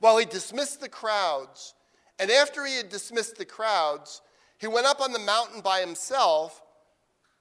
while 0.00 0.18
he 0.18 0.24
dismissed 0.24 0.80
the 0.80 0.88
crowds. 0.88 1.74
And 2.18 2.30
after 2.30 2.66
he 2.66 2.76
had 2.76 2.88
dismissed 2.88 3.36
the 3.36 3.44
crowds, 3.44 4.20
he 4.58 4.66
went 4.66 4.86
up 4.86 5.00
on 5.00 5.12
the 5.12 5.18
mountain 5.18 5.60
by 5.60 5.80
himself 5.80 6.60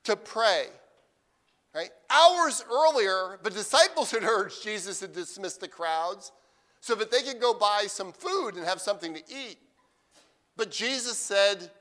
to 0.04 0.16
pray. 0.16 0.68
Right? 1.74 1.90
Hours 2.10 2.64
earlier, 2.70 3.40
the 3.44 3.50
disciples 3.50 4.12
had 4.12 4.24
urged 4.24 4.64
Jesus 4.64 5.00
to 5.00 5.08
dismiss 5.08 5.56
the 5.56 5.68
crowds 5.68 6.32
so 6.82 6.96
that 6.96 7.12
they 7.12 7.22
could 7.22 7.40
go 7.40 7.54
buy 7.54 7.86
some 7.88 8.12
food 8.12 8.56
and 8.56 8.66
have 8.66 8.82
something 8.82 9.14
to 9.14 9.22
eat. 9.30 9.58
But 10.58 10.72
Jesus 10.72 11.18
said, 11.18 11.72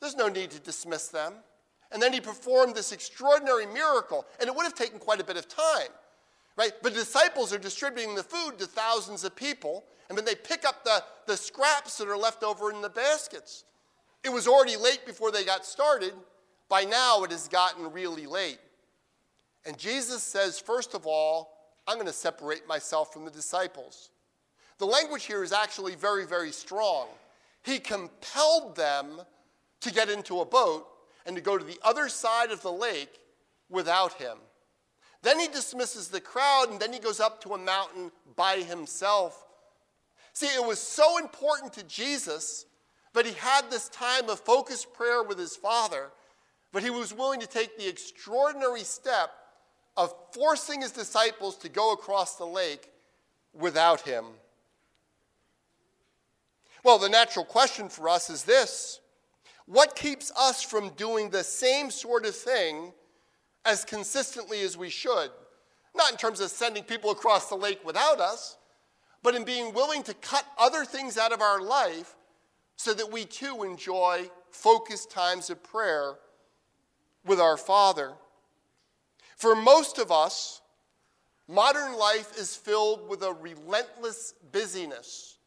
There's 0.00 0.16
no 0.16 0.28
need 0.28 0.50
to 0.50 0.60
dismiss 0.60 1.08
them. 1.08 1.34
And 1.92 2.00
then 2.00 2.12
he 2.12 2.20
performed 2.20 2.74
this 2.74 2.92
extraordinary 2.92 3.66
miracle, 3.66 4.26
and 4.38 4.48
it 4.48 4.54
would 4.54 4.64
have 4.64 4.74
taken 4.74 4.98
quite 4.98 5.20
a 5.20 5.24
bit 5.24 5.36
of 5.36 5.48
time. 5.48 5.88
Right? 6.56 6.72
The 6.82 6.90
disciples 6.90 7.52
are 7.52 7.58
distributing 7.58 8.14
the 8.14 8.22
food 8.22 8.58
to 8.58 8.66
thousands 8.66 9.24
of 9.24 9.34
people, 9.34 9.84
and 10.08 10.18
then 10.18 10.24
they 10.24 10.34
pick 10.34 10.64
up 10.64 10.84
the, 10.84 11.02
the 11.26 11.36
scraps 11.36 11.98
that 11.98 12.08
are 12.08 12.16
left 12.16 12.42
over 12.42 12.70
in 12.70 12.82
the 12.82 12.90
baskets. 12.90 13.64
It 14.22 14.28
was 14.28 14.46
already 14.46 14.76
late 14.76 15.06
before 15.06 15.32
they 15.32 15.44
got 15.44 15.64
started. 15.64 16.12
By 16.68 16.84
now, 16.84 17.24
it 17.24 17.30
has 17.30 17.48
gotten 17.48 17.90
really 17.90 18.26
late. 18.26 18.58
And 19.66 19.78
Jesus 19.78 20.22
says, 20.22 20.58
first 20.58 20.94
of 20.94 21.06
all, 21.06 21.52
I'm 21.86 21.96
going 21.96 22.06
to 22.06 22.12
separate 22.12 22.66
myself 22.66 23.12
from 23.12 23.24
the 23.24 23.30
disciples. 23.30 24.10
The 24.78 24.86
language 24.86 25.24
here 25.24 25.42
is 25.42 25.52
actually 25.52 25.94
very, 25.94 26.26
very 26.26 26.52
strong. 26.52 27.08
He 27.62 27.78
compelled 27.78 28.76
them 28.76 29.20
to 29.80 29.92
get 29.92 30.08
into 30.08 30.40
a 30.40 30.44
boat 30.44 30.86
and 31.26 31.36
to 31.36 31.42
go 31.42 31.58
to 31.58 31.64
the 31.64 31.78
other 31.82 32.08
side 32.08 32.50
of 32.50 32.62
the 32.62 32.72
lake 32.72 33.18
without 33.68 34.14
him. 34.14 34.38
Then 35.22 35.38
he 35.38 35.48
dismisses 35.48 36.08
the 36.08 36.20
crowd 36.20 36.68
and 36.70 36.80
then 36.80 36.92
he 36.92 36.98
goes 36.98 37.20
up 37.20 37.42
to 37.42 37.54
a 37.54 37.58
mountain 37.58 38.10
by 38.36 38.56
himself. 38.56 39.44
See, 40.32 40.46
it 40.46 40.64
was 40.64 40.78
so 40.78 41.18
important 41.18 41.72
to 41.74 41.82
Jesus 41.82 42.64
that 43.12 43.26
he 43.26 43.32
had 43.32 43.70
this 43.70 43.88
time 43.88 44.30
of 44.30 44.40
focused 44.40 44.94
prayer 44.94 45.22
with 45.22 45.38
his 45.38 45.56
Father, 45.56 46.10
but 46.72 46.82
he 46.82 46.90
was 46.90 47.12
willing 47.12 47.40
to 47.40 47.46
take 47.46 47.76
the 47.76 47.88
extraordinary 47.88 48.84
step 48.84 49.30
of 50.00 50.14
forcing 50.32 50.80
his 50.80 50.92
disciples 50.92 51.58
to 51.58 51.68
go 51.68 51.92
across 51.92 52.36
the 52.36 52.46
lake 52.46 52.90
without 53.52 54.00
him. 54.00 54.24
Well, 56.82 56.98
the 56.98 57.10
natural 57.10 57.44
question 57.44 57.90
for 57.90 58.08
us 58.08 58.30
is 58.30 58.44
this 58.44 59.00
What 59.66 59.94
keeps 59.94 60.32
us 60.38 60.62
from 60.62 60.88
doing 60.90 61.28
the 61.28 61.44
same 61.44 61.90
sort 61.90 62.24
of 62.24 62.34
thing 62.34 62.94
as 63.66 63.84
consistently 63.84 64.62
as 64.62 64.74
we 64.74 64.88
should? 64.88 65.30
Not 65.94 66.12
in 66.12 66.16
terms 66.16 66.40
of 66.40 66.50
sending 66.50 66.84
people 66.84 67.10
across 67.10 67.50
the 67.50 67.56
lake 67.56 67.84
without 67.84 68.20
us, 68.20 68.56
but 69.22 69.34
in 69.34 69.44
being 69.44 69.74
willing 69.74 70.02
to 70.04 70.14
cut 70.14 70.46
other 70.56 70.86
things 70.86 71.18
out 71.18 71.32
of 71.32 71.42
our 71.42 71.60
life 71.60 72.16
so 72.76 72.94
that 72.94 73.12
we 73.12 73.26
too 73.26 73.64
enjoy 73.64 74.30
focused 74.50 75.10
times 75.10 75.50
of 75.50 75.62
prayer 75.62 76.14
with 77.26 77.38
our 77.38 77.58
Father. 77.58 78.14
For 79.40 79.56
most 79.56 79.98
of 79.98 80.12
us, 80.12 80.60
modern 81.48 81.96
life 81.96 82.38
is 82.38 82.54
filled 82.54 83.08
with 83.08 83.22
a 83.22 83.32
relentless 83.32 84.34
busyness. 84.52 85.38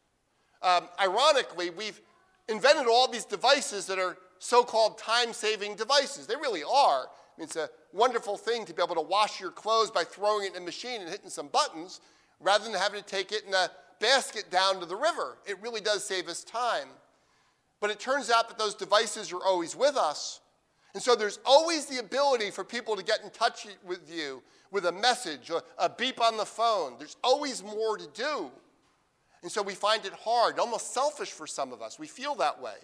Um, 0.62 0.88
ironically, 1.00 1.70
we've 1.70 2.00
invented 2.48 2.88
all 2.88 3.06
these 3.06 3.24
devices 3.24 3.86
that 3.86 4.00
are 4.00 4.18
so 4.40 4.64
called 4.64 4.98
time 4.98 5.32
saving 5.32 5.76
devices. 5.76 6.26
They 6.26 6.34
really 6.34 6.64
are. 6.64 7.02
I 7.02 7.38
mean, 7.38 7.44
it's 7.44 7.54
a 7.54 7.70
wonderful 7.92 8.36
thing 8.36 8.64
to 8.64 8.74
be 8.74 8.82
able 8.82 8.96
to 8.96 9.00
wash 9.00 9.40
your 9.40 9.52
clothes 9.52 9.92
by 9.92 10.02
throwing 10.02 10.46
it 10.46 10.56
in 10.56 10.62
a 10.62 10.64
machine 10.64 11.00
and 11.00 11.08
hitting 11.08 11.30
some 11.30 11.46
buttons 11.46 12.00
rather 12.40 12.64
than 12.64 12.74
having 12.74 13.00
to 13.00 13.06
take 13.08 13.30
it 13.30 13.44
in 13.46 13.54
a 13.54 13.70
basket 14.00 14.50
down 14.50 14.80
to 14.80 14.86
the 14.86 14.96
river. 14.96 15.38
It 15.46 15.62
really 15.62 15.80
does 15.80 16.02
save 16.02 16.26
us 16.26 16.42
time. 16.42 16.88
But 17.80 17.90
it 17.90 18.00
turns 18.00 18.28
out 18.28 18.48
that 18.48 18.58
those 18.58 18.74
devices 18.74 19.32
are 19.32 19.44
always 19.44 19.76
with 19.76 19.96
us. 19.96 20.40
And 20.94 21.02
so 21.02 21.16
there's 21.16 21.40
always 21.44 21.86
the 21.86 21.98
ability 21.98 22.50
for 22.52 22.62
people 22.62 22.94
to 22.94 23.02
get 23.02 23.20
in 23.22 23.30
touch 23.30 23.66
with 23.84 24.10
you 24.12 24.42
with 24.70 24.86
a 24.86 24.92
message, 24.92 25.50
a, 25.50 25.62
a 25.78 25.88
beep 25.88 26.20
on 26.20 26.36
the 26.36 26.44
phone. 26.44 26.94
There's 26.98 27.16
always 27.22 27.62
more 27.62 27.98
to 27.98 28.06
do. 28.14 28.50
And 29.42 29.50
so 29.50 29.60
we 29.60 29.74
find 29.74 30.06
it 30.06 30.12
hard, 30.12 30.58
almost 30.58 30.94
selfish 30.94 31.30
for 31.30 31.46
some 31.46 31.72
of 31.72 31.82
us. 31.82 31.98
We 31.98 32.06
feel 32.06 32.34
that 32.36 32.62
way. 32.62 32.76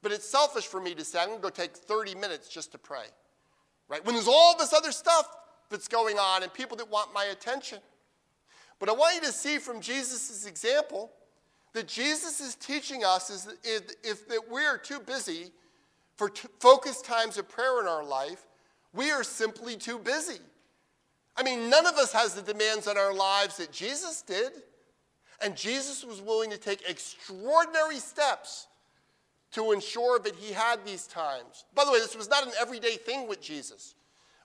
But 0.00 0.12
it's 0.12 0.28
selfish 0.28 0.66
for 0.66 0.80
me 0.80 0.94
to 0.94 1.04
say, 1.04 1.18
I'm 1.18 1.28
going 1.28 1.38
to 1.38 1.42
go 1.42 1.50
take 1.50 1.76
30 1.76 2.14
minutes 2.14 2.48
just 2.48 2.72
to 2.72 2.78
pray. 2.78 3.06
Right? 3.88 4.04
When 4.04 4.14
there's 4.14 4.28
all 4.28 4.56
this 4.56 4.72
other 4.72 4.92
stuff 4.92 5.28
that's 5.68 5.88
going 5.88 6.18
on 6.18 6.42
and 6.42 6.52
people 6.52 6.76
that 6.76 6.90
want 6.90 7.12
my 7.12 7.24
attention. 7.26 7.78
But 8.78 8.88
I 8.88 8.92
want 8.92 9.16
you 9.16 9.20
to 9.22 9.32
see 9.32 9.58
from 9.58 9.80
Jesus' 9.80 10.46
example 10.46 11.10
that 11.72 11.88
Jesus 11.88 12.40
is 12.40 12.54
teaching 12.54 13.04
us 13.04 13.30
is 13.30 13.44
that 13.44 13.94
if, 14.04 14.28
that 14.28 14.42
we 14.50 14.64
are 14.64 14.78
too 14.78 15.00
busy 15.00 15.50
for 16.16 16.30
t- 16.30 16.48
focused 16.60 17.04
times 17.04 17.38
of 17.38 17.48
prayer 17.48 17.80
in 17.80 17.86
our 17.86 18.04
life, 18.04 18.46
we 18.92 19.10
are 19.10 19.22
simply 19.22 19.76
too 19.76 19.98
busy. 19.98 20.40
I 21.36 21.42
mean, 21.42 21.68
none 21.68 21.86
of 21.86 21.94
us 21.96 22.12
has 22.12 22.34
the 22.34 22.42
demands 22.42 22.88
on 22.88 22.96
our 22.96 23.12
lives 23.12 23.58
that 23.58 23.70
Jesus 23.70 24.22
did. 24.22 24.52
And 25.42 25.54
Jesus 25.54 26.02
was 26.02 26.22
willing 26.22 26.50
to 26.50 26.56
take 26.56 26.88
extraordinary 26.88 27.98
steps 27.98 28.68
to 29.52 29.72
ensure 29.72 30.18
that 30.18 30.34
he 30.34 30.52
had 30.52 30.84
these 30.84 31.06
times. 31.06 31.64
By 31.74 31.84
the 31.84 31.92
way, 31.92 31.98
this 31.98 32.16
was 32.16 32.30
not 32.30 32.46
an 32.46 32.52
everyday 32.58 32.96
thing 32.96 33.28
with 33.28 33.42
Jesus. 33.42 33.94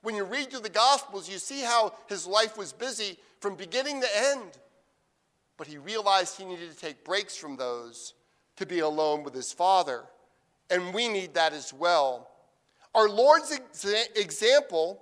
When 0.02 0.16
you 0.16 0.26
read 0.26 0.50
through 0.50 0.62
the 0.62 0.70
Gospels, 0.70 1.30
you 1.30 1.38
see 1.38 1.62
how 1.62 1.94
his 2.08 2.28
life 2.28 2.58
was 2.58 2.74
busy 2.74 3.18
from 3.40 3.56
beginning 3.56 4.02
to 4.02 4.08
end. 4.18 4.58
But 5.58 5.68
he 5.68 5.78
realized 5.78 6.38
he 6.38 6.46
needed 6.46 6.72
to 6.72 6.78
take 6.78 7.06
breaks 7.06 7.38
from 7.38 7.56
those 7.56 8.14
to 8.58 8.66
be 8.66 8.80
alone 8.80 9.24
with 9.24 9.34
his 9.34 9.54
Father 9.54 10.04
and 10.72 10.94
we 10.94 11.08
need 11.08 11.34
that 11.36 11.54
as 11.54 11.74
well. 11.74 12.30
Our 12.96 13.10
Lord's 13.10 13.52
exa- 13.52 14.18
example 14.18 15.02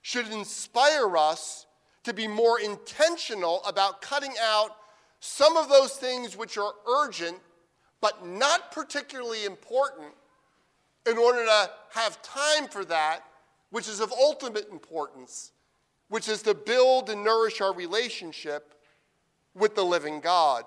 should 0.00 0.28
inspire 0.28 1.16
us 1.16 1.66
to 2.04 2.14
be 2.14 2.26
more 2.26 2.60
intentional 2.60 3.62
about 3.64 4.00
cutting 4.00 4.32
out 4.40 4.76
some 5.20 5.56
of 5.56 5.68
those 5.68 5.92
things 5.94 6.36
which 6.36 6.56
are 6.56 6.72
urgent 6.86 7.36
but 8.00 8.24
not 8.24 8.70
particularly 8.70 9.44
important 9.44 10.14
in 11.06 11.18
order 11.18 11.44
to 11.44 11.70
have 11.90 12.22
time 12.22 12.68
for 12.68 12.84
that 12.84 13.24
which 13.70 13.88
is 13.88 14.00
of 14.00 14.12
ultimate 14.12 14.68
importance, 14.70 15.52
which 16.08 16.28
is 16.28 16.42
to 16.42 16.54
build 16.54 17.10
and 17.10 17.22
nourish 17.22 17.60
our 17.60 17.74
relationship 17.74 18.74
with 19.54 19.74
the 19.74 19.84
living 19.84 20.20
God. 20.20 20.64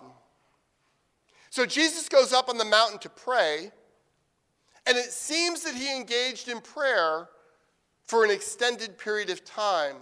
So 1.50 1.66
Jesus 1.66 2.08
goes 2.08 2.32
up 2.32 2.50
on 2.50 2.58
the 2.58 2.66
mountain 2.66 3.00
to 3.00 3.10
pray, 3.10 3.72
and 4.86 4.98
it 4.98 5.12
seems 5.12 5.64
that 5.64 5.76
he 5.76 5.96
engaged 5.96 6.48
in 6.48 6.60
prayer 6.60 7.30
for 8.04 8.24
an 8.26 8.32
extended 8.32 8.98
period 8.98 9.30
of 9.30 9.46
time. 9.46 9.96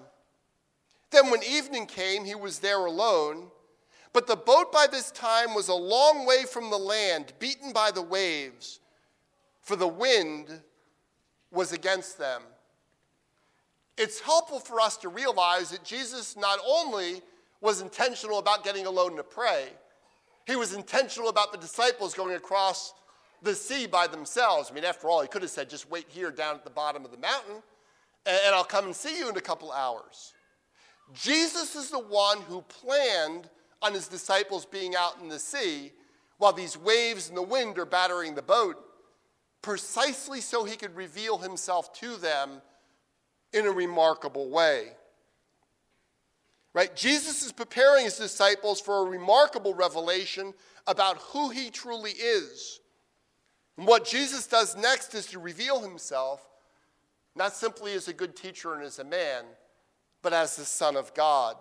Then, 1.12 1.30
when 1.30 1.44
evening 1.44 1.86
came, 1.86 2.24
he 2.24 2.36
was 2.36 2.60
there 2.60 2.86
alone. 2.86 3.48
But 4.14 4.26
the 4.26 4.36
boat 4.36 4.72
by 4.72 4.88
this 4.90 5.12
time 5.12 5.54
was 5.54 5.68
a 5.68 5.76
long 5.76 6.26
way 6.26 6.46
from 6.52 6.70
the 6.70 6.78
land, 6.78 7.34
beaten 7.40 7.72
by 7.72 7.92
the 7.92 8.02
waves, 8.02 8.80
for 9.62 9.76
the 9.76 9.88
wind 9.88 10.62
was 11.52 11.72
against 11.72 12.18
them. 12.18 12.42
It's 13.98 14.20
helpful 14.20 14.60
for 14.60 14.80
us 14.80 14.98
to 14.98 15.10
realize 15.10 15.72
that 15.72 15.84
Jesus 15.84 16.38
not 16.38 16.60
only 16.66 17.22
was 17.62 17.82
intentional 17.82 18.40
about 18.40 18.64
getting 18.64 18.86
alone 18.86 19.16
to 19.18 19.24
pray, 19.24 19.68
he 20.48 20.56
was 20.56 20.74
intentional 20.74 21.30
about 21.30 21.52
the 21.52 21.58
disciples 21.58 22.14
going 22.14 22.36
across 22.36 22.94
the 23.42 23.56
sea 23.56 23.88
by 23.88 24.08
themselves. 24.08 24.70
I 24.70 24.74
mean, 24.74 24.84
after 24.84 25.08
all, 25.08 25.22
he 25.22 25.28
could 25.28 25.42
have 25.42 25.52
said, 25.52 25.70
just 25.70 25.90
wait 25.90 26.06
here 26.10 26.32
down 26.32 26.56
at 26.56 26.64
the 26.64 26.70
bottom 26.70 27.06
of 27.06 27.12
the 27.12 27.18
mountain, 27.18 27.56
and 28.26 28.56
I'll 28.56 28.64
come 28.64 28.86
and 28.86 28.96
see 28.96 29.18
you 29.18 29.30
in 29.30 29.38
a 29.38 29.42
couple 29.42 29.72
hours. 29.72 30.34
Jesus 31.14 31.76
is 31.76 31.90
the 31.90 32.00
one 32.00 32.42
who 32.42 32.62
planned 32.62 33.50
on 33.82 33.94
his 33.94 34.08
disciples 34.08 34.66
being 34.66 34.96
out 34.96 35.20
in 35.22 35.30
the 35.30 35.40
sea 35.40 35.92
while 36.38 36.54
these 36.54 36.78
waves 36.78 37.30
and 37.30 37.38
the 37.38 37.42
wind 37.42 37.78
are 37.78 37.86
battering 37.86 38.36
the 38.36 38.42
boat, 38.42 38.78
precisely 39.62 40.42
so 40.42 40.64
he 40.64 40.76
could 40.76 40.96
reveal 40.96 41.38
himself 41.38 41.94
to 41.94 42.16
them 42.18 42.62
in 43.54 43.66
a 43.66 43.72
remarkable 43.72 44.50
way. 44.50 44.90
Right? 46.74 46.96
Jesus 46.96 47.44
is 47.44 47.52
preparing 47.52 48.06
his 48.06 48.18
disciples 48.18 48.80
for 48.80 49.00
a 49.06 49.10
remarkable 49.10 49.74
revelation 49.74 50.54
about 50.86 51.18
who 51.18 51.50
he 51.50 51.70
truly 51.70 52.12
is. 52.12 52.80
And 53.80 53.88
what 53.88 54.04
Jesus 54.04 54.46
does 54.46 54.76
next 54.76 55.16
is 55.16 55.28
to 55.28 55.40
reveal 55.40 55.80
himself 55.80 56.46
not 57.34 57.54
simply 57.54 57.94
as 57.94 58.10
a 58.10 58.14
good 58.14 58.36
teacher 58.36 58.74
and 58.74 58.84
as 58.84 59.00
a 59.00 59.06
man, 59.06 59.46
but 60.22 60.34
as 60.34 60.58
the 60.58 60.66
Son 60.66 60.98
of 60.98 61.14
God. 61.14 61.56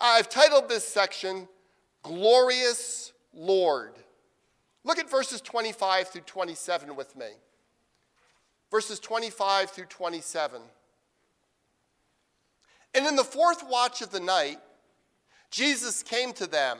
I've 0.00 0.28
titled 0.28 0.68
this 0.68 0.82
section, 0.82 1.46
Glorious 2.02 3.12
Lord. 3.32 3.92
Look 4.82 4.98
at 4.98 5.08
verses 5.08 5.40
25 5.40 6.08
through 6.08 6.22
27 6.22 6.96
with 6.96 7.14
me. 7.14 7.28
Verses 8.68 8.98
25 8.98 9.70
through 9.70 9.84
27. 9.84 10.60
And 12.96 13.06
in 13.06 13.14
the 13.14 13.22
fourth 13.22 13.62
watch 13.70 14.02
of 14.02 14.10
the 14.10 14.18
night, 14.18 14.58
Jesus 15.52 16.02
came 16.02 16.32
to 16.32 16.48
them, 16.48 16.78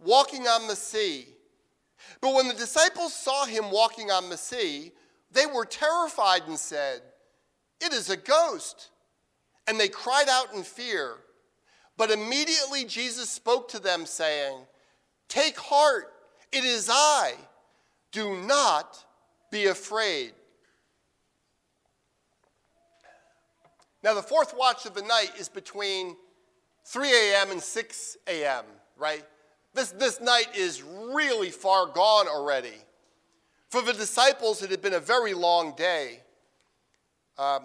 walking 0.00 0.48
on 0.48 0.66
the 0.66 0.74
sea. 0.74 1.33
But 2.20 2.34
when 2.34 2.48
the 2.48 2.54
disciples 2.54 3.14
saw 3.14 3.44
him 3.44 3.70
walking 3.70 4.10
on 4.10 4.30
the 4.30 4.36
sea, 4.36 4.92
they 5.30 5.46
were 5.46 5.64
terrified 5.64 6.42
and 6.46 6.58
said, 6.58 7.00
It 7.80 7.92
is 7.92 8.10
a 8.10 8.16
ghost. 8.16 8.90
And 9.66 9.80
they 9.80 9.88
cried 9.88 10.28
out 10.28 10.54
in 10.54 10.62
fear. 10.62 11.16
But 11.96 12.10
immediately 12.10 12.84
Jesus 12.84 13.30
spoke 13.30 13.68
to 13.70 13.78
them, 13.78 14.06
saying, 14.06 14.58
Take 15.28 15.58
heart, 15.58 16.12
it 16.52 16.64
is 16.64 16.90
I. 16.92 17.34
Do 18.12 18.36
not 18.36 19.04
be 19.50 19.66
afraid. 19.66 20.32
Now, 24.02 24.14
the 24.14 24.22
fourth 24.22 24.54
watch 24.56 24.84
of 24.84 24.94
the 24.94 25.02
night 25.02 25.32
is 25.38 25.48
between 25.48 26.14
3 26.84 27.08
a.m. 27.08 27.50
and 27.50 27.62
6 27.62 28.16
a.m., 28.28 28.64
right? 28.98 29.24
This, 29.74 29.90
this 29.90 30.20
night 30.20 30.46
is 30.56 30.82
really 30.82 31.50
far 31.50 31.86
gone 31.86 32.28
already. 32.28 32.74
For 33.68 33.82
the 33.82 33.92
disciples, 33.92 34.62
it 34.62 34.70
had 34.70 34.80
been 34.80 34.94
a 34.94 35.00
very 35.00 35.34
long 35.34 35.74
day. 35.74 36.20
Um, 37.36 37.64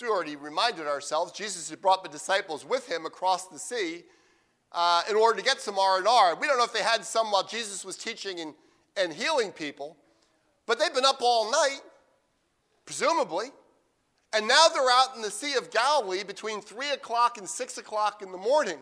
we 0.00 0.08
already 0.08 0.36
reminded 0.36 0.86
ourselves, 0.86 1.32
Jesus 1.32 1.70
had 1.70 1.80
brought 1.80 2.02
the 2.02 2.08
disciples 2.08 2.64
with 2.64 2.88
him 2.88 3.04
across 3.04 3.48
the 3.48 3.58
sea 3.58 4.04
uh, 4.72 5.02
in 5.08 5.16
order 5.16 5.38
to 5.38 5.44
get 5.44 5.60
some 5.60 5.78
R&R. 5.78 6.36
We 6.36 6.46
don't 6.46 6.58
know 6.58 6.64
if 6.64 6.72
they 6.72 6.82
had 6.82 7.04
some 7.04 7.30
while 7.30 7.46
Jesus 7.46 7.84
was 7.84 7.96
teaching 7.96 8.40
and, 8.40 8.54
and 8.96 9.12
healing 9.12 9.50
people, 9.50 9.96
but 10.66 10.78
they've 10.78 10.94
been 10.94 11.04
up 11.04 11.18
all 11.20 11.50
night, 11.50 11.80
presumably. 12.84 13.46
And 14.32 14.48
now 14.48 14.66
they're 14.72 14.90
out 14.90 15.14
in 15.14 15.22
the 15.22 15.30
Sea 15.30 15.54
of 15.54 15.70
Galilee 15.70 16.24
between 16.24 16.60
3 16.60 16.90
o'clock 16.90 17.38
and 17.38 17.48
6 17.48 17.78
o'clock 17.78 18.20
in 18.20 18.32
the 18.32 18.38
morning. 18.38 18.78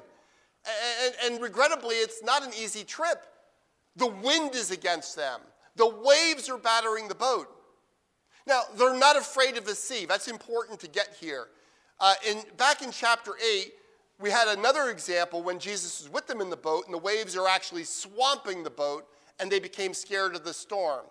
And, 1.04 1.14
and, 1.24 1.42
regrettably, 1.42 1.96
it's 1.96 2.22
not 2.22 2.44
an 2.44 2.52
easy 2.58 2.84
trip. 2.84 3.26
The 3.96 4.06
wind 4.06 4.54
is 4.54 4.70
against 4.70 5.16
them, 5.16 5.40
the 5.76 5.88
waves 5.88 6.48
are 6.48 6.58
battering 6.58 7.08
the 7.08 7.14
boat. 7.14 7.48
Now, 8.46 8.62
they're 8.76 8.98
not 8.98 9.16
afraid 9.16 9.56
of 9.56 9.64
the 9.64 9.74
sea. 9.74 10.04
That's 10.04 10.28
important 10.28 10.80
to 10.80 10.88
get 10.88 11.16
here. 11.20 11.46
Uh, 12.00 12.14
in, 12.28 12.42
back 12.56 12.82
in 12.82 12.90
chapter 12.90 13.32
8, 13.36 13.72
we 14.20 14.30
had 14.30 14.48
another 14.48 14.90
example 14.90 15.42
when 15.42 15.58
Jesus 15.58 16.02
was 16.02 16.12
with 16.12 16.26
them 16.26 16.40
in 16.40 16.50
the 16.50 16.56
boat, 16.56 16.84
and 16.86 16.94
the 16.94 16.98
waves 16.98 17.36
are 17.36 17.48
actually 17.48 17.84
swamping 17.84 18.62
the 18.62 18.70
boat, 18.70 19.06
and 19.38 19.50
they 19.50 19.60
became 19.60 19.94
scared 19.94 20.34
of 20.34 20.44
the 20.44 20.54
storm. 20.54 21.04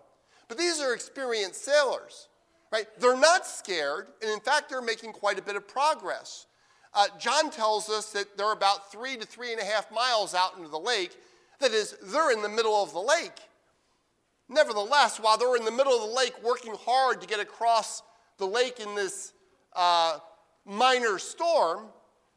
But 0.47 0.57
these 0.57 0.81
are 0.81 0.93
experienced 0.93 1.63
sailors, 1.63 2.27
right? 2.71 2.85
They're 2.99 3.17
not 3.17 3.45
scared, 3.45 4.07
and 4.21 4.29
in 4.29 4.39
fact, 4.39 4.69
they're 4.69 4.81
making 4.81 5.13
quite 5.13 5.39
a 5.39 5.41
bit 5.41 5.55
of 5.55 5.67
progress. 5.67 6.47
Uh, 6.93 7.07
John 7.19 7.49
tells 7.49 7.89
us 7.89 8.11
that 8.11 8.37
they're 8.37 8.51
about 8.51 8.91
three 8.91 9.15
to 9.17 9.25
three 9.25 9.51
and 9.51 9.61
a 9.61 9.65
half 9.65 9.91
miles 9.91 10.35
out 10.35 10.57
into 10.57 10.69
the 10.69 10.79
lake. 10.79 11.15
That 11.59 11.71
is, 11.71 11.95
they're 12.03 12.31
in 12.31 12.41
the 12.41 12.49
middle 12.49 12.75
of 12.75 12.91
the 12.91 12.99
lake. 12.99 13.39
Nevertheless, 14.49 15.17
while 15.17 15.37
they're 15.37 15.55
in 15.55 15.63
the 15.63 15.71
middle 15.71 15.93
of 15.93 16.09
the 16.09 16.15
lake 16.15 16.33
working 16.43 16.75
hard 16.85 17.21
to 17.21 17.27
get 17.27 17.39
across 17.39 18.03
the 18.37 18.45
lake 18.45 18.79
in 18.81 18.95
this 18.95 19.31
uh, 19.73 20.17
minor 20.65 21.17
storm, 21.17 21.85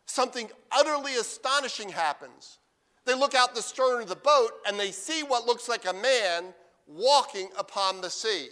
something 0.06 0.48
utterly 0.70 1.16
astonishing 1.16 1.88
happens. 1.88 2.58
They 3.04 3.14
look 3.14 3.34
out 3.34 3.54
the 3.54 3.62
stern 3.62 4.02
of 4.02 4.08
the 4.08 4.16
boat 4.16 4.52
and 4.66 4.78
they 4.78 4.92
see 4.92 5.22
what 5.22 5.46
looks 5.46 5.68
like 5.68 5.86
a 5.86 5.92
man 5.92 6.54
walking 6.86 7.48
upon 7.58 8.00
the 8.00 8.10
sea. 8.10 8.48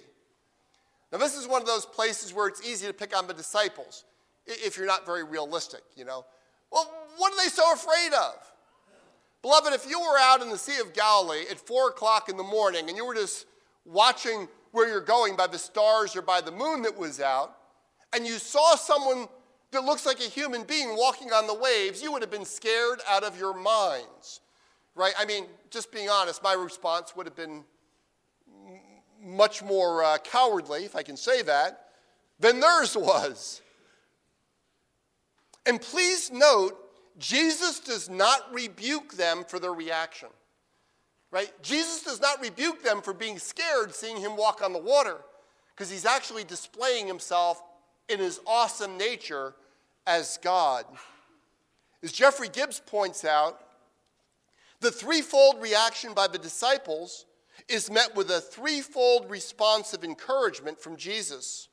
Now, 1.12 1.18
this 1.18 1.36
is 1.36 1.46
one 1.46 1.60
of 1.60 1.68
those 1.68 1.86
places 1.86 2.34
where 2.34 2.48
it's 2.48 2.66
easy 2.66 2.86
to 2.86 2.92
pick 2.92 3.16
on 3.16 3.26
the 3.26 3.34
disciples 3.34 4.04
if 4.46 4.76
you're 4.76 4.86
not 4.86 5.06
very 5.06 5.24
realistic, 5.24 5.82
you 5.96 6.04
know. 6.04 6.24
Well, 6.70 6.90
what 7.16 7.32
are 7.32 7.36
they 7.42 7.48
so 7.48 7.72
afraid 7.72 8.12
of? 8.12 8.34
Beloved, 9.42 9.72
if 9.72 9.88
you 9.88 10.00
were 10.00 10.18
out 10.18 10.40
in 10.40 10.50
the 10.50 10.58
Sea 10.58 10.80
of 10.80 10.92
Galilee 10.94 11.44
at 11.50 11.58
four 11.58 11.88
o'clock 11.88 12.28
in 12.28 12.36
the 12.36 12.44
morning 12.44 12.88
and 12.88 12.96
you 12.96 13.04
were 13.04 13.14
just 13.14 13.46
watching 13.84 14.48
where 14.70 14.88
you're 14.88 15.00
going 15.00 15.36
by 15.36 15.46
the 15.46 15.58
stars 15.58 16.16
or 16.16 16.22
by 16.22 16.40
the 16.40 16.52
moon 16.52 16.82
that 16.82 16.96
was 16.96 17.20
out, 17.20 17.56
and 18.14 18.26
you 18.26 18.34
saw 18.34 18.74
someone 18.76 19.26
that 19.72 19.84
looks 19.84 20.06
like 20.06 20.20
a 20.20 20.28
human 20.28 20.62
being 20.64 20.96
walking 20.96 21.32
on 21.32 21.46
the 21.46 21.54
waves, 21.54 22.02
you 22.02 22.12
would 22.12 22.22
have 22.22 22.30
been 22.30 22.44
scared 22.44 23.00
out 23.08 23.24
of 23.24 23.38
your 23.38 23.54
minds. 23.54 24.40
Right? 24.94 25.14
I 25.18 25.24
mean, 25.24 25.46
just 25.70 25.90
being 25.90 26.10
honest, 26.10 26.42
my 26.42 26.52
response 26.52 27.16
would 27.16 27.26
have 27.26 27.36
been 27.36 27.64
much 29.22 29.62
more 29.62 30.04
uh, 30.04 30.18
cowardly, 30.18 30.84
if 30.84 30.94
I 30.94 31.02
can 31.02 31.16
say 31.16 31.42
that, 31.42 31.86
than 32.38 32.60
theirs 32.60 32.96
was. 32.96 33.61
And 35.66 35.80
please 35.80 36.30
note, 36.30 36.76
Jesus 37.18 37.80
does 37.80 38.08
not 38.08 38.52
rebuke 38.52 39.14
them 39.14 39.44
for 39.46 39.58
their 39.58 39.72
reaction. 39.72 40.28
Right? 41.30 41.50
Jesus 41.62 42.02
does 42.02 42.20
not 42.20 42.42
rebuke 42.42 42.82
them 42.82 43.00
for 43.00 43.14
being 43.14 43.38
scared 43.38 43.94
seeing 43.94 44.18
him 44.18 44.36
walk 44.36 44.62
on 44.62 44.72
the 44.72 44.78
water 44.78 45.16
because 45.74 45.90
he's 45.90 46.04
actually 46.04 46.44
displaying 46.44 47.06
himself 47.06 47.62
in 48.08 48.18
his 48.18 48.40
awesome 48.46 48.98
nature 48.98 49.54
as 50.06 50.38
God. 50.42 50.84
As 52.02 52.12
Jeffrey 52.12 52.48
Gibbs 52.48 52.80
points 52.84 53.24
out, 53.24 53.60
the 54.80 54.90
threefold 54.90 55.62
reaction 55.62 56.12
by 56.12 56.26
the 56.26 56.38
disciples 56.38 57.24
is 57.68 57.90
met 57.90 58.14
with 58.16 58.30
a 58.30 58.40
threefold 58.40 59.30
response 59.30 59.94
of 59.94 60.04
encouragement 60.04 60.80
from 60.80 60.96
Jesus. 60.96 61.68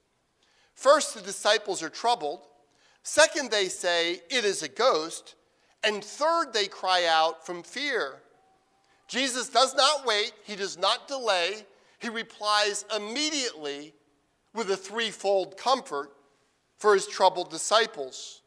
First, 0.75 1.15
the 1.15 1.21
disciples 1.21 1.81
are 1.81 1.89
troubled. 1.89 2.41
Second, 3.09 3.49
they 3.49 3.69
say, 3.69 4.21
It 4.29 4.45
is 4.45 4.61
a 4.61 4.67
ghost. 4.67 5.33
And 5.83 6.03
third, 6.03 6.53
they 6.53 6.67
cry 6.67 7.07
out 7.09 7.43
from 7.43 7.63
fear. 7.63 8.21
Jesus 9.07 9.49
does 9.49 9.73
not 9.73 10.05
wait, 10.05 10.31
he 10.43 10.55
does 10.55 10.77
not 10.77 11.07
delay. 11.07 11.65
He 11.97 12.09
replies 12.09 12.85
immediately 12.95 13.95
with 14.53 14.69
a 14.69 14.77
threefold 14.77 15.57
comfort 15.57 16.11
for 16.77 16.93
his 16.93 17.07
troubled 17.07 17.49
disciples. 17.49 18.43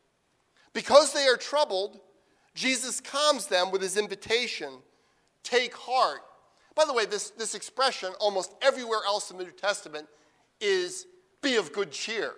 Because 0.72 1.12
they 1.12 1.26
are 1.26 1.36
troubled, 1.36 1.98
Jesus 2.54 3.00
calms 3.00 3.48
them 3.48 3.72
with 3.72 3.82
his 3.82 3.96
invitation 3.96 4.74
take 5.42 5.74
heart. 5.74 6.20
By 6.76 6.84
the 6.84 6.92
way, 6.92 7.04
this, 7.04 7.30
this 7.30 7.56
expression, 7.56 8.12
almost 8.20 8.54
everywhere 8.62 9.00
else 9.04 9.32
in 9.32 9.38
the 9.38 9.44
New 9.44 9.50
Testament, 9.50 10.06
is 10.60 11.06
be 11.42 11.56
of 11.56 11.72
good 11.72 11.90
cheer. 11.90 12.34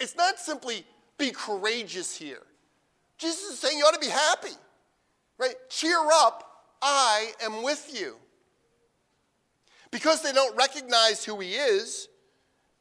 It's 0.00 0.16
not 0.16 0.40
simply 0.40 0.84
be 1.18 1.30
courageous 1.30 2.16
here. 2.16 2.42
Jesus 3.18 3.52
is 3.52 3.58
saying 3.58 3.78
you 3.78 3.84
ought 3.84 3.94
to 3.94 4.00
be 4.00 4.08
happy, 4.08 4.56
right? 5.38 5.54
Cheer 5.68 5.98
up 6.12 6.52
I 6.82 7.32
am 7.40 7.62
with 7.62 7.90
you. 7.98 8.16
Because 9.92 10.22
they 10.22 10.32
don't 10.32 10.56
recognize 10.56 11.24
who 11.24 11.38
he 11.38 11.52
is, 11.52 12.08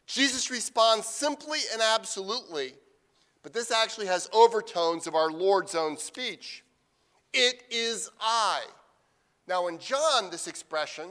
Jesus 0.07 0.49
responds 0.49 1.05
simply 1.05 1.59
and 1.71 1.81
absolutely. 1.81 2.73
But 3.43 3.53
this 3.53 3.71
actually 3.71 4.07
has 4.07 4.29
overtones 4.33 5.07
of 5.07 5.15
our 5.15 5.29
Lord's 5.29 5.75
own 5.75 5.97
speech. 5.97 6.63
It 7.33 7.63
is 7.69 8.09
I. 8.19 8.61
Now, 9.47 9.67
in 9.67 9.77
John, 9.77 10.29
this 10.31 10.47
expression, 10.47 11.05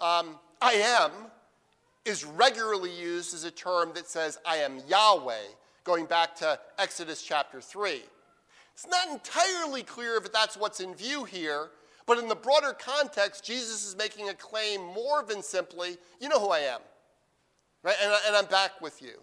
um, 0.00 0.38
I 0.60 0.72
am, 0.74 1.10
is 2.04 2.24
regularly 2.24 2.90
used 2.90 3.34
as 3.34 3.44
a 3.44 3.50
term 3.50 3.92
that 3.94 4.08
says, 4.08 4.38
I 4.46 4.56
am 4.56 4.80
Yahweh, 4.88 5.34
going 5.84 6.06
back 6.06 6.34
to 6.36 6.58
Exodus 6.78 7.22
chapter 7.22 7.60
3. 7.60 8.02
It's 8.74 8.86
not 8.88 9.08
entirely 9.08 9.82
clear 9.82 10.16
if 10.16 10.32
that's 10.32 10.56
what's 10.56 10.80
in 10.80 10.94
view 10.94 11.24
here, 11.24 11.70
but 12.06 12.18
in 12.18 12.28
the 12.28 12.34
broader 12.34 12.72
context, 12.72 13.44
Jesus 13.44 13.86
is 13.86 13.96
making 13.96 14.28
a 14.28 14.34
claim 14.34 14.80
more 14.82 15.22
than 15.22 15.42
simply, 15.42 15.96
you 16.20 16.28
know 16.28 16.40
who 16.40 16.48
I 16.48 16.60
am, 16.60 16.80
right? 17.82 17.96
And, 18.02 18.12
and 18.26 18.36
I'm 18.36 18.46
back 18.46 18.80
with 18.80 19.02
you. 19.02 19.20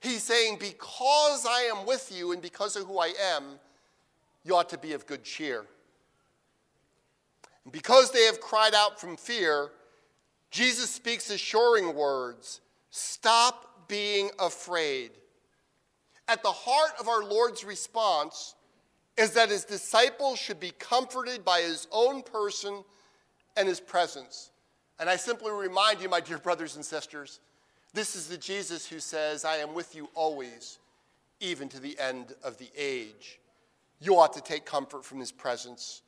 He's 0.00 0.22
saying, 0.22 0.58
because 0.60 1.46
I 1.48 1.70
am 1.74 1.86
with 1.86 2.12
you 2.14 2.32
and 2.32 2.42
because 2.42 2.76
of 2.76 2.86
who 2.86 2.98
I 2.98 3.14
am, 3.34 3.58
you 4.44 4.54
ought 4.54 4.68
to 4.68 4.78
be 4.78 4.92
of 4.92 5.06
good 5.06 5.24
cheer. 5.24 5.64
And 7.64 7.72
because 7.72 8.10
they 8.10 8.24
have 8.26 8.40
cried 8.40 8.74
out 8.74 9.00
from 9.00 9.16
fear, 9.16 9.70
Jesus 10.50 10.90
speaks 10.90 11.30
assuring 11.30 11.94
words 11.94 12.60
stop 12.90 13.88
being 13.88 14.30
afraid. 14.38 15.10
At 16.28 16.42
the 16.42 16.52
heart 16.52 16.92
of 16.98 17.08
our 17.08 17.22
Lord's 17.22 17.64
response 17.64 18.54
is 19.16 19.32
that 19.32 19.50
his 19.50 19.64
disciples 19.64 20.38
should 20.38 20.58
be 20.58 20.72
comforted 20.78 21.44
by 21.44 21.60
his 21.60 21.86
own 21.92 22.22
person 22.22 22.82
and 23.56 23.68
his 23.68 23.80
presence. 23.80 24.50
And 24.98 25.08
I 25.08 25.16
simply 25.16 25.52
remind 25.52 26.00
you, 26.00 26.08
my 26.08 26.20
dear 26.20 26.38
brothers 26.38 26.76
and 26.76 26.84
sisters, 26.84 27.40
this 27.92 28.16
is 28.16 28.26
the 28.26 28.38
Jesus 28.38 28.86
who 28.86 28.98
says, 28.98 29.44
I 29.44 29.56
am 29.56 29.74
with 29.74 29.94
you 29.94 30.08
always, 30.14 30.78
even 31.40 31.68
to 31.68 31.80
the 31.80 31.98
end 31.98 32.34
of 32.42 32.58
the 32.58 32.70
age. 32.76 33.38
You 34.00 34.18
ought 34.18 34.32
to 34.32 34.40
take 34.40 34.64
comfort 34.64 35.04
from 35.04 35.20
his 35.20 35.30
presence 35.30 36.02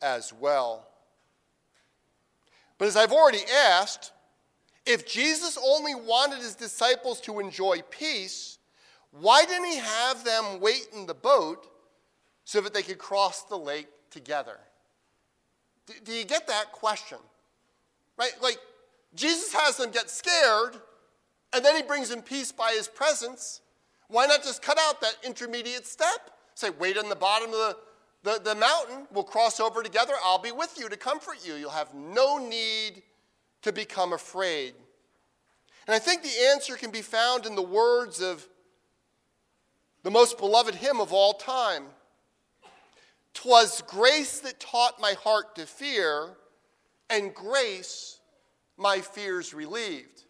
as 0.00 0.32
well. 0.32 0.86
But 2.78 2.88
as 2.88 2.96
I've 2.96 3.12
already 3.12 3.42
asked, 3.70 4.12
if 4.86 5.06
Jesus 5.06 5.58
only 5.62 5.94
wanted 5.94 6.38
his 6.38 6.54
disciples 6.54 7.20
to 7.22 7.40
enjoy 7.40 7.82
peace, 7.90 8.57
why 9.10 9.44
didn't 9.44 9.66
he 9.66 9.78
have 9.78 10.24
them 10.24 10.60
wait 10.60 10.88
in 10.94 11.06
the 11.06 11.14
boat 11.14 11.66
so 12.44 12.60
that 12.60 12.74
they 12.74 12.82
could 12.82 12.98
cross 12.98 13.42
the 13.44 13.56
lake 13.56 13.88
together? 14.10 14.58
Do, 15.86 15.94
do 16.04 16.12
you 16.12 16.24
get 16.24 16.46
that 16.46 16.72
question? 16.72 17.18
Right? 18.16 18.32
Like, 18.42 18.58
Jesus 19.14 19.52
has 19.54 19.76
them 19.76 19.90
get 19.90 20.10
scared, 20.10 20.76
and 21.52 21.64
then 21.64 21.76
he 21.76 21.82
brings 21.82 22.10
them 22.10 22.20
peace 22.20 22.52
by 22.52 22.72
his 22.76 22.88
presence. 22.88 23.62
Why 24.08 24.26
not 24.26 24.42
just 24.42 24.62
cut 24.62 24.78
out 24.78 25.00
that 25.00 25.16
intermediate 25.24 25.86
step? 25.86 26.30
Say, 26.54 26.70
wait 26.70 26.98
on 26.98 27.08
the 27.08 27.16
bottom 27.16 27.50
of 27.50 27.54
the, 27.54 27.76
the, 28.24 28.40
the 28.42 28.54
mountain. 28.54 29.06
We'll 29.12 29.24
cross 29.24 29.60
over 29.60 29.82
together. 29.82 30.14
I'll 30.24 30.38
be 30.38 30.52
with 30.52 30.76
you 30.78 30.88
to 30.88 30.96
comfort 30.96 31.46
you. 31.46 31.54
You'll 31.54 31.70
have 31.70 31.94
no 31.94 32.38
need 32.38 33.02
to 33.62 33.72
become 33.72 34.12
afraid. 34.12 34.74
And 35.86 35.94
I 35.94 35.98
think 35.98 36.22
the 36.22 36.48
answer 36.52 36.76
can 36.76 36.90
be 36.90 37.00
found 37.00 37.46
in 37.46 37.54
the 37.54 37.62
words 37.62 38.20
of 38.20 38.46
the 40.02 40.10
most 40.10 40.38
beloved 40.38 40.74
hymn 40.74 41.00
of 41.00 41.12
all 41.12 41.34
time. 41.34 41.84
Twas 43.34 43.82
grace 43.86 44.40
that 44.40 44.58
taught 44.58 45.00
my 45.00 45.12
heart 45.12 45.54
to 45.56 45.66
fear, 45.66 46.36
and 47.10 47.34
grace 47.34 48.18
my 48.76 49.00
fears 49.00 49.54
relieved. 49.54 50.24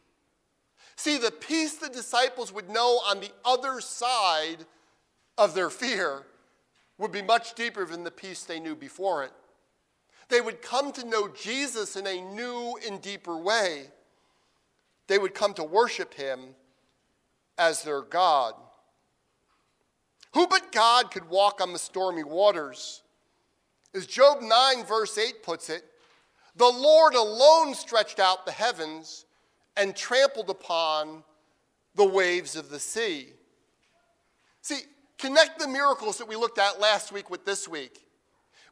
See, 0.97 1.17
the 1.17 1.31
peace 1.31 1.75
the 1.75 1.89
disciples 1.89 2.53
would 2.53 2.69
know 2.69 3.01
on 3.09 3.21
the 3.21 3.31
other 3.45 3.81
side 3.81 4.65
of 5.37 5.55
their 5.55 5.71
fear 5.71 6.25
would 6.99 7.13
be 7.13 7.23
much 7.23 7.55
deeper 7.55 7.87
than 7.87 8.03
the 8.05 8.11
peace 8.11 8.43
they 8.43 8.59
knew 8.59 8.75
before 8.75 9.23
it. 9.23 9.33
They 10.29 10.41
would 10.41 10.61
come 10.61 10.93
to 10.93 11.07
know 11.07 11.29
Jesus 11.29 11.97
in 11.97 12.07
a 12.07 12.21
new 12.21 12.77
and 12.87 13.01
deeper 13.01 13.37
way. 13.37 13.87
They 15.07 15.19
would 15.19 15.35
come 15.35 15.55
to 15.55 15.65
worship 15.65 16.15
him 16.15 16.41
as 17.57 17.83
their 17.83 18.03
God. 18.03 18.55
Who 20.35 20.47
but 20.47 20.73
God 20.73 21.11
could 21.11 21.29
walk 21.29 21.61
on 21.61 21.73
the 21.73 21.79
stormy 21.79 22.25
waters? 22.25 23.03
As 23.95 24.07
Job 24.07 24.43
9, 24.43 24.85
verse 24.85 25.17
8 25.17 25.43
puts 25.43 25.71
it, 25.71 25.85
the 26.57 26.67
Lord 26.67 27.15
alone 27.15 27.75
stretched 27.75 28.21
out 28.21 28.45
the 28.45 28.53
heavens 28.53 29.25
and 29.77 29.95
trampled 29.95 30.51
upon 30.51 31.23
the 31.95 32.05
waves 32.05 32.57
of 32.57 32.69
the 32.69 32.81
sea. 32.81 33.29
See, 34.61 34.81
connect 35.19 35.59
the 35.59 35.69
miracles 35.69 36.19
that 36.19 36.29
we 36.29 36.37
looked 36.37 36.59
at 36.59 36.81
last 36.81 37.13
week 37.13 37.31
with 37.31 37.45
this 37.45 37.69
week. 37.69 38.05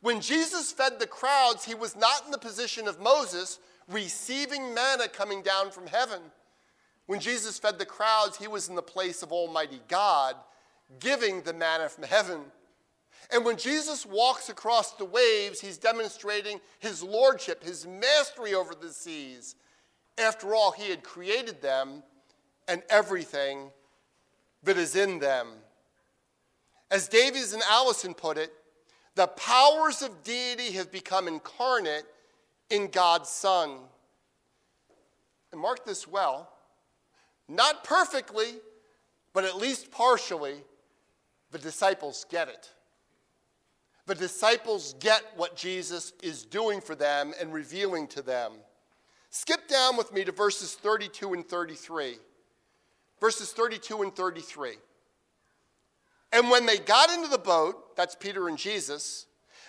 When 0.03 0.21
Jesus 0.21 0.73
fed 0.73 0.99
the 0.99 1.07
crowds, 1.07 1.65
he 1.65 1.75
was 1.75 1.97
not 1.97 2.25
in 2.27 2.31
the 2.33 2.39
position 2.39 2.87
of 2.87 3.01
Moses 3.01 3.59
receiving 3.89 4.75
manna 4.75 5.09
coming 5.09 5.43
down 5.43 5.71
from 5.71 5.87
heaven. 5.87 6.21
When 7.07 7.21
Jesus 7.21 7.59
fed 7.59 7.79
the 7.79 7.87
crowds, 7.87 8.37
he 8.37 8.49
was 8.49 8.69
in 8.69 8.75
the 8.75 8.83
place 8.83 9.23
of 9.23 9.33
Almighty 9.33 9.81
God 9.89 10.35
giving 11.01 11.43
the 11.43 11.53
manna 11.53 11.89
from 11.89 12.05
heaven. 12.05 12.41
And 13.33 13.45
when 13.45 13.57
Jesus 13.57 14.07
walks 14.07 14.49
across 14.49 14.93
the 14.93 15.05
waves, 15.05 15.61
he's 15.61 15.79
demonstrating 15.79 16.61
his 16.79 17.03
lordship, 17.03 17.65
his 17.65 17.87
mastery 17.87 18.55
over 18.55 18.75
the 18.75 18.93
seas, 18.93 19.57
after 20.19 20.55
all, 20.55 20.73
he 20.73 20.89
had 20.91 21.03
created 21.03 21.61
them 21.61 22.03
and 22.69 22.83
everything 22.89 23.71
that 24.63 24.77
is 24.77 24.97
in 24.97 25.19
them. 25.19 25.49
As 26.91 27.09
Davies 27.09 27.53
and 27.53 27.63
Allison 27.69 28.15
put 28.15 28.39
it, 28.39 28.53
the 29.15 29.27
powers 29.27 30.03
of 30.03 30.23
deity 30.23 30.73
have 30.73 30.91
become 30.91 31.29
incarnate 31.29 32.05
in 32.71 32.89
God's 32.89 33.29
Son. 33.29 33.79
And 35.53 35.61
mark 35.61 35.85
this 35.85 36.07
well, 36.07 36.51
not 37.49 37.85
perfectly, 37.85 38.55
but 39.33 39.45
at 39.45 39.57
least 39.57 39.91
partially, 39.91 40.57
the 41.51 41.59
disciples 41.59 42.27
get 42.31 42.49
it. 42.49 42.71
The 44.07 44.15
disciples 44.15 44.95
get 45.01 45.23
what 45.37 45.57
Jesus 45.57 46.13
is 46.23 46.45
doing 46.45 46.81
for 46.81 46.95
them 46.95 47.35
and 47.41 47.53
revealing 47.53 48.07
to 48.09 48.23
them. 48.23 48.53
Skip 49.31 49.69
down 49.69 49.97
with 49.97 50.13
me 50.13 50.25
to 50.25 50.33
verses 50.33 50.75
32 50.75 51.35
and 51.35 51.47
33. 51.47 52.17
Verses 53.21 53.53
32 53.53 54.03
and 54.03 54.15
33. 54.15 54.75
And 56.33 56.51
when 56.51 56.67
they 56.67 56.79
got 56.79 57.11
into 57.11 57.29
the 57.29 57.39
boat, 57.39 57.97
that's 57.97 58.15
Peter 58.15 58.49
and 58.49 58.59
Jesus, 58.59 59.27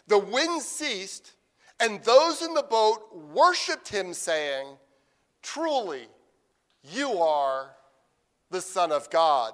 the 0.07 0.17
wind 0.17 0.61
ceased, 0.61 1.33
and 1.79 2.03
those 2.03 2.41
in 2.41 2.53
the 2.53 2.63
boat 2.63 3.15
worshiped 3.33 3.89
him, 3.89 4.13
saying, 4.13 4.67
Truly, 5.41 6.07
you 6.83 7.19
are 7.19 7.71
the 8.49 8.61
Son 8.61 8.91
of 8.91 9.09
God. 9.09 9.53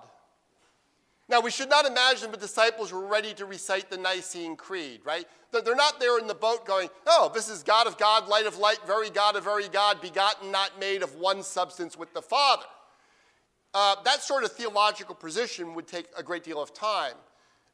Now, 1.30 1.40
we 1.40 1.52
should 1.52 1.70
not 1.70 1.86
imagine 1.86 2.32
the 2.32 2.38
disciples 2.38 2.92
were 2.92 3.08
ready 3.08 3.34
to 3.36 3.46
recite 3.46 3.90
the 3.90 3.98
Nicene 3.98 4.58
Creed, 4.58 5.02
right? 5.06 5.26
They're 5.52 5.76
not 5.76 6.00
there 6.00 6.20
in 6.20 6.28
the 6.28 6.36
boat 6.36 6.66
going, 6.66 6.90
oh, 7.08 7.32
this 7.34 7.48
is 7.48 7.64
God 7.64 7.88
of 7.88 7.98
God, 7.98 8.28
light 8.28 8.46
of 8.46 8.58
light, 8.58 8.80
very 8.86 9.10
God 9.10 9.36
of 9.36 9.44
very 9.46 9.70
God, 9.70 10.02
begotten, 10.02 10.52
not 10.52 10.80
made 10.80 11.02
of 11.02 11.16
one 11.16 11.42
substance 11.44 11.98
with 11.98 12.14
the 12.14 12.22
Father. 12.22 12.66
Uh, 13.74 13.96
that 14.04 14.22
sort 14.22 14.44
of 14.44 14.52
theological 14.52 15.16
position 15.16 15.74
would 15.74 15.88
take 15.88 16.08
a 16.18 16.24
great 16.24 16.44
deal 16.44 16.62
of 16.62 16.74
time, 16.74 17.14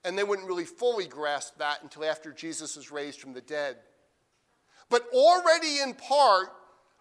and 0.05 0.17
they 0.17 0.23
wouldn't 0.23 0.47
really 0.47 0.65
fully 0.65 1.07
grasp 1.07 1.57
that 1.57 1.81
until 1.81 2.05
after 2.05 2.31
Jesus 2.31 2.75
was 2.75 2.91
raised 2.91 3.19
from 3.19 3.33
the 3.33 3.41
dead. 3.41 3.77
But 4.89 5.07
already 5.13 5.79
in 5.81 5.93
part, 5.93 6.49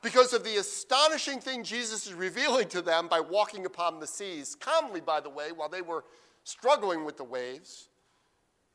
because 0.03 0.33
of 0.33 0.45
the 0.45 0.57
astonishing 0.57 1.41
thing 1.41 1.63
Jesus 1.63 2.07
is 2.07 2.15
revealing 2.15 2.69
to 2.69 2.83
them 2.83 3.09
by 3.09 3.21
walking 3.21 3.67
upon 3.67 4.01
the 4.01 4.07
seas, 4.07 4.57
calmly, 4.59 5.01
by 5.01 5.21
the 5.21 5.31
way, 5.31 5.53
while 5.53 5.69
they 5.69 5.83
were 5.83 6.05
struggling 6.49 7.05
with 7.05 7.19
the 7.19 7.25
waves, 7.25 7.91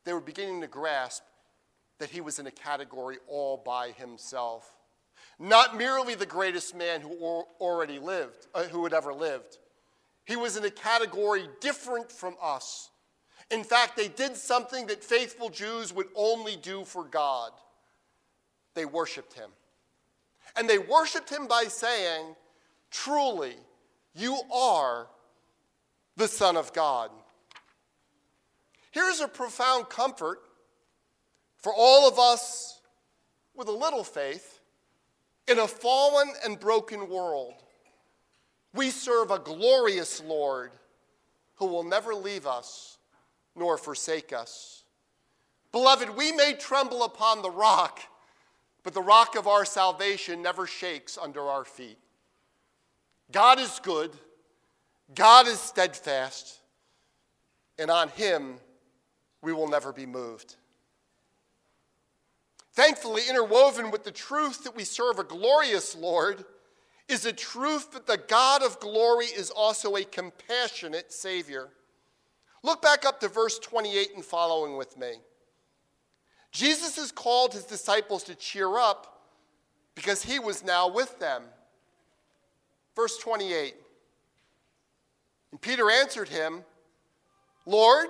they 0.05 0.13
were 0.13 0.21
beginning 0.21 0.61
to 0.61 0.67
grasp 0.67 1.23
that 1.97 2.11
he 2.11 2.21
was 2.21 2.37
in 2.37 2.45
a 2.45 2.51
category 2.51 3.17
all 3.27 3.57
by 3.57 3.89
himself. 3.89 4.77
Not 5.39 5.75
merely 5.75 6.13
the 6.13 6.25
greatest 6.25 6.75
man 6.75 7.01
who 7.01 7.15
already 7.59 7.97
lived, 7.97 8.47
uh, 8.53 8.63
who 8.65 8.83
had 8.83 8.93
ever 8.93 9.11
lived. 9.11 9.57
He 10.25 10.35
was 10.35 10.55
in 10.55 10.63
a 10.63 10.69
category 10.69 11.47
different 11.61 12.11
from 12.11 12.35
us. 12.41 12.91
In 13.49 13.63
fact, 13.63 13.97
they 13.97 14.07
did 14.07 14.37
something 14.37 14.85
that 14.87 15.03
faithful 15.03 15.49
Jews 15.49 15.91
would 15.93 16.07
only 16.15 16.55
do 16.55 16.85
for 16.85 17.03
God. 17.03 17.51
They 18.75 18.85
worshiped 18.85 19.33
him. 19.33 19.49
And 20.55 20.69
they 20.69 20.77
worshiped 20.77 21.29
him 21.29 21.47
by 21.47 21.63
saying, 21.63 22.35
Truly, 22.91 23.55
you 24.13 24.37
are 24.53 25.07
the 26.15 26.27
Son 26.27 26.55
of 26.55 26.71
God. 26.73 27.09
Here's 28.93 29.21
a 29.21 29.27
profound 29.27 29.89
comfort 29.89 30.39
for 31.57 31.73
all 31.75 32.07
of 32.07 32.19
us 32.19 32.79
with 33.55 33.67
a 33.67 33.71
little 33.71 34.03
faith 34.03 34.59
in 35.47 35.57
a 35.57 35.67
fallen 35.67 36.29
and 36.45 36.59
broken 36.59 37.09
world. 37.09 37.55
We 38.71 38.91
serve 38.91 39.31
a 39.31 39.39
glorious 39.39 40.21
Lord 40.23 40.71
who 41.55 41.65
will 41.65 41.83
never 41.83 42.13
leave 42.13 42.45
us 42.45 42.99
nor 43.55 43.79
forsake 43.79 44.31
us. 44.31 44.83
Beloved, 45.71 46.15
we 46.15 46.31
may 46.31 46.53
tremble 46.53 47.03
upon 47.03 47.41
the 47.41 47.49
rock, 47.49 47.99
but 48.83 48.93
the 48.93 49.01
rock 49.01 49.35
of 49.35 49.47
our 49.47 49.65
salvation 49.65 50.43
never 50.43 50.67
shakes 50.67 51.17
under 51.19 51.41
our 51.41 51.65
feet. 51.65 51.97
God 53.31 53.59
is 53.59 53.79
good, 53.81 54.11
God 55.15 55.47
is 55.47 55.59
steadfast, 55.59 56.59
and 57.79 57.89
on 57.89 58.09
him 58.09 58.57
we 59.43 59.53
will 59.53 59.67
never 59.67 59.93
be 59.93 60.07
moved. 60.07 60.55
Thankfully, 62.71 63.21
interwoven 63.29 63.91
with 63.91 64.03
the 64.03 64.11
truth 64.11 64.63
that 64.63 64.75
we 64.75 64.83
serve 64.83 65.19
a 65.19 65.23
glorious 65.23 65.95
Lord 65.95 66.43
is 67.07 67.21
the 67.21 67.33
truth 67.33 67.91
that 67.91 68.07
the 68.07 68.17
God 68.17 68.63
of 68.63 68.79
glory 68.79 69.25
is 69.25 69.51
also 69.51 69.95
a 69.95 70.03
compassionate 70.03 71.11
Savior. 71.11 71.69
Look 72.63 72.81
back 72.81 73.05
up 73.05 73.19
to 73.19 73.27
verse 73.27 73.59
28 73.59 74.15
and 74.15 74.25
following 74.25 74.77
with 74.77 74.97
me. 74.97 75.15
Jesus 76.51 76.95
has 76.95 77.11
called 77.11 77.53
his 77.53 77.65
disciples 77.65 78.23
to 78.23 78.35
cheer 78.35 78.77
up 78.77 79.21
because 79.95 80.23
he 80.23 80.39
was 80.39 80.63
now 80.63 80.87
with 80.87 81.19
them. 81.19 81.43
Verse 82.95 83.17
28. 83.17 83.75
And 85.51 85.61
Peter 85.61 85.91
answered 85.91 86.29
him, 86.29 86.63
Lord, 87.65 88.09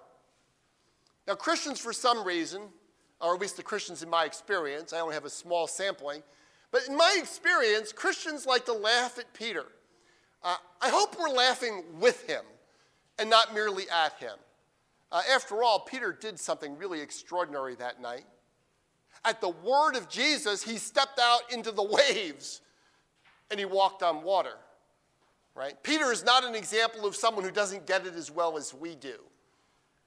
Now, 1.31 1.35
Christians, 1.35 1.79
for 1.79 1.93
some 1.93 2.27
reason, 2.27 2.63
or 3.21 3.33
at 3.33 3.39
least 3.39 3.55
the 3.55 3.63
Christians 3.63 4.03
in 4.03 4.09
my 4.09 4.25
experience, 4.25 4.91
I 4.91 4.99
only 4.99 5.13
have 5.13 5.23
a 5.23 5.29
small 5.29 5.65
sampling, 5.65 6.23
but 6.71 6.81
in 6.89 6.97
my 6.97 7.15
experience, 7.17 7.93
Christians 7.93 8.45
like 8.45 8.65
to 8.65 8.73
laugh 8.73 9.17
at 9.17 9.33
Peter. 9.33 9.63
Uh, 10.43 10.57
I 10.81 10.89
hope 10.89 11.17
we're 11.17 11.29
laughing 11.29 11.85
with 12.01 12.27
him 12.27 12.43
and 13.17 13.29
not 13.29 13.53
merely 13.53 13.85
at 13.89 14.11
him. 14.15 14.33
Uh, 15.09 15.21
after 15.33 15.63
all, 15.63 15.79
Peter 15.79 16.11
did 16.11 16.37
something 16.37 16.77
really 16.77 16.99
extraordinary 16.99 17.75
that 17.75 18.01
night. 18.01 18.25
At 19.23 19.39
the 19.39 19.51
word 19.51 19.95
of 19.95 20.09
Jesus, 20.09 20.61
he 20.61 20.75
stepped 20.75 21.17
out 21.17 21.43
into 21.49 21.71
the 21.71 21.81
waves 22.11 22.59
and 23.49 23.57
he 23.57 23.65
walked 23.65 24.03
on 24.03 24.21
water. 24.21 24.57
Right? 25.55 25.81
Peter 25.81 26.11
is 26.11 26.25
not 26.25 26.43
an 26.43 26.55
example 26.55 27.05
of 27.05 27.15
someone 27.15 27.45
who 27.45 27.51
doesn't 27.51 27.87
get 27.87 28.05
it 28.05 28.15
as 28.15 28.29
well 28.29 28.57
as 28.57 28.73
we 28.73 28.95
do. 28.95 29.15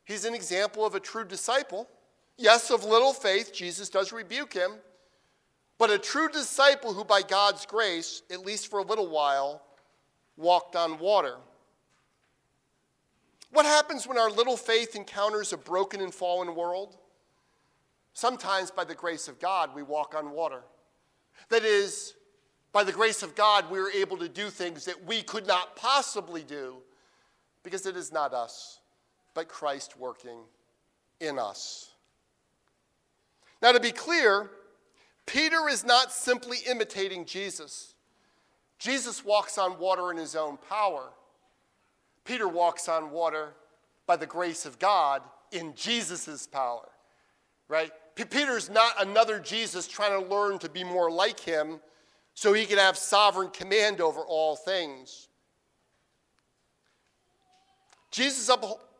He's 0.04 0.24
an 0.24 0.34
example 0.34 0.84
of 0.84 0.94
a 0.94 1.00
true 1.00 1.24
disciple 1.24 1.88
Yes, 2.36 2.70
of 2.70 2.84
little 2.84 3.12
faith, 3.12 3.52
Jesus 3.52 3.88
does 3.88 4.12
rebuke 4.12 4.52
him, 4.52 4.72
but 5.78 5.90
a 5.90 5.98
true 5.98 6.28
disciple 6.28 6.92
who, 6.92 7.04
by 7.04 7.22
God's 7.22 7.64
grace, 7.64 8.22
at 8.30 8.44
least 8.44 8.68
for 8.68 8.80
a 8.80 8.82
little 8.82 9.08
while, 9.08 9.62
walked 10.36 10.74
on 10.74 10.98
water. 10.98 11.36
What 13.52 13.66
happens 13.66 14.06
when 14.06 14.18
our 14.18 14.30
little 14.30 14.56
faith 14.56 14.96
encounters 14.96 15.52
a 15.52 15.56
broken 15.56 16.00
and 16.00 16.12
fallen 16.12 16.56
world? 16.56 16.96
Sometimes, 18.14 18.72
by 18.72 18.84
the 18.84 18.94
grace 18.94 19.28
of 19.28 19.38
God, 19.38 19.74
we 19.74 19.82
walk 19.84 20.14
on 20.16 20.32
water. 20.32 20.62
That 21.50 21.64
is, 21.64 22.14
by 22.72 22.82
the 22.82 22.92
grace 22.92 23.22
of 23.22 23.36
God, 23.36 23.70
we 23.70 23.78
are 23.78 23.90
able 23.90 24.16
to 24.18 24.28
do 24.28 24.50
things 24.50 24.84
that 24.86 25.04
we 25.04 25.22
could 25.22 25.46
not 25.46 25.76
possibly 25.76 26.42
do 26.42 26.76
because 27.62 27.86
it 27.86 27.96
is 27.96 28.12
not 28.12 28.34
us, 28.34 28.80
but 29.34 29.48
Christ 29.48 29.98
working 29.98 30.38
in 31.20 31.38
us. 31.38 31.90
Now, 33.60 33.72
to 33.72 33.80
be 33.80 33.92
clear, 33.92 34.50
Peter 35.26 35.68
is 35.68 35.84
not 35.84 36.12
simply 36.12 36.58
imitating 36.68 37.24
Jesus. 37.24 37.94
Jesus 38.78 39.24
walks 39.24 39.58
on 39.58 39.78
water 39.78 40.10
in 40.10 40.16
his 40.16 40.36
own 40.36 40.58
power. 40.68 41.10
Peter 42.24 42.48
walks 42.48 42.88
on 42.88 43.10
water 43.10 43.54
by 44.06 44.16
the 44.16 44.26
grace 44.26 44.66
of 44.66 44.78
God 44.78 45.22
in 45.50 45.74
Jesus' 45.74 46.46
power, 46.46 46.88
right? 47.68 47.90
P- 48.14 48.24
Peter's 48.24 48.68
not 48.68 49.00
another 49.00 49.38
Jesus 49.38 49.86
trying 49.86 50.20
to 50.20 50.28
learn 50.28 50.58
to 50.58 50.68
be 50.68 50.84
more 50.84 51.10
like 51.10 51.40
him 51.40 51.80
so 52.34 52.52
he 52.52 52.66
can 52.66 52.78
have 52.78 52.98
sovereign 52.98 53.50
command 53.50 54.00
over 54.00 54.20
all 54.20 54.56
things. 54.56 55.28
Jesus 58.10 58.50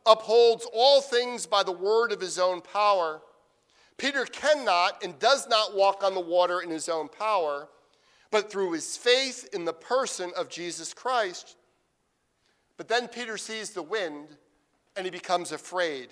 upholds 0.05 0.67
all 0.73 1.01
things 1.01 1.45
by 1.45 1.63
the 1.63 1.71
word 1.71 2.11
of 2.11 2.21
his 2.21 2.37
own 2.37 2.61
power 2.61 3.21
Peter 3.97 4.25
cannot 4.25 5.03
and 5.03 5.17
does 5.19 5.47
not 5.47 5.75
walk 5.75 6.03
on 6.03 6.13
the 6.13 6.19
water 6.19 6.61
in 6.61 6.69
his 6.69 6.89
own 6.89 7.07
power, 7.07 7.69
but 8.29 8.51
through 8.51 8.73
his 8.73 8.97
faith 8.97 9.47
in 9.53 9.65
the 9.65 9.73
person 9.73 10.31
of 10.35 10.49
Jesus 10.49 10.93
Christ. 10.93 11.55
But 12.77 12.89
then 12.89 13.07
Peter 13.07 13.37
sees 13.37 13.69
the 13.69 13.81
wind 13.81 14.27
and 14.97 15.05
he 15.05 15.11
becomes 15.11 15.51
afraid 15.51 16.09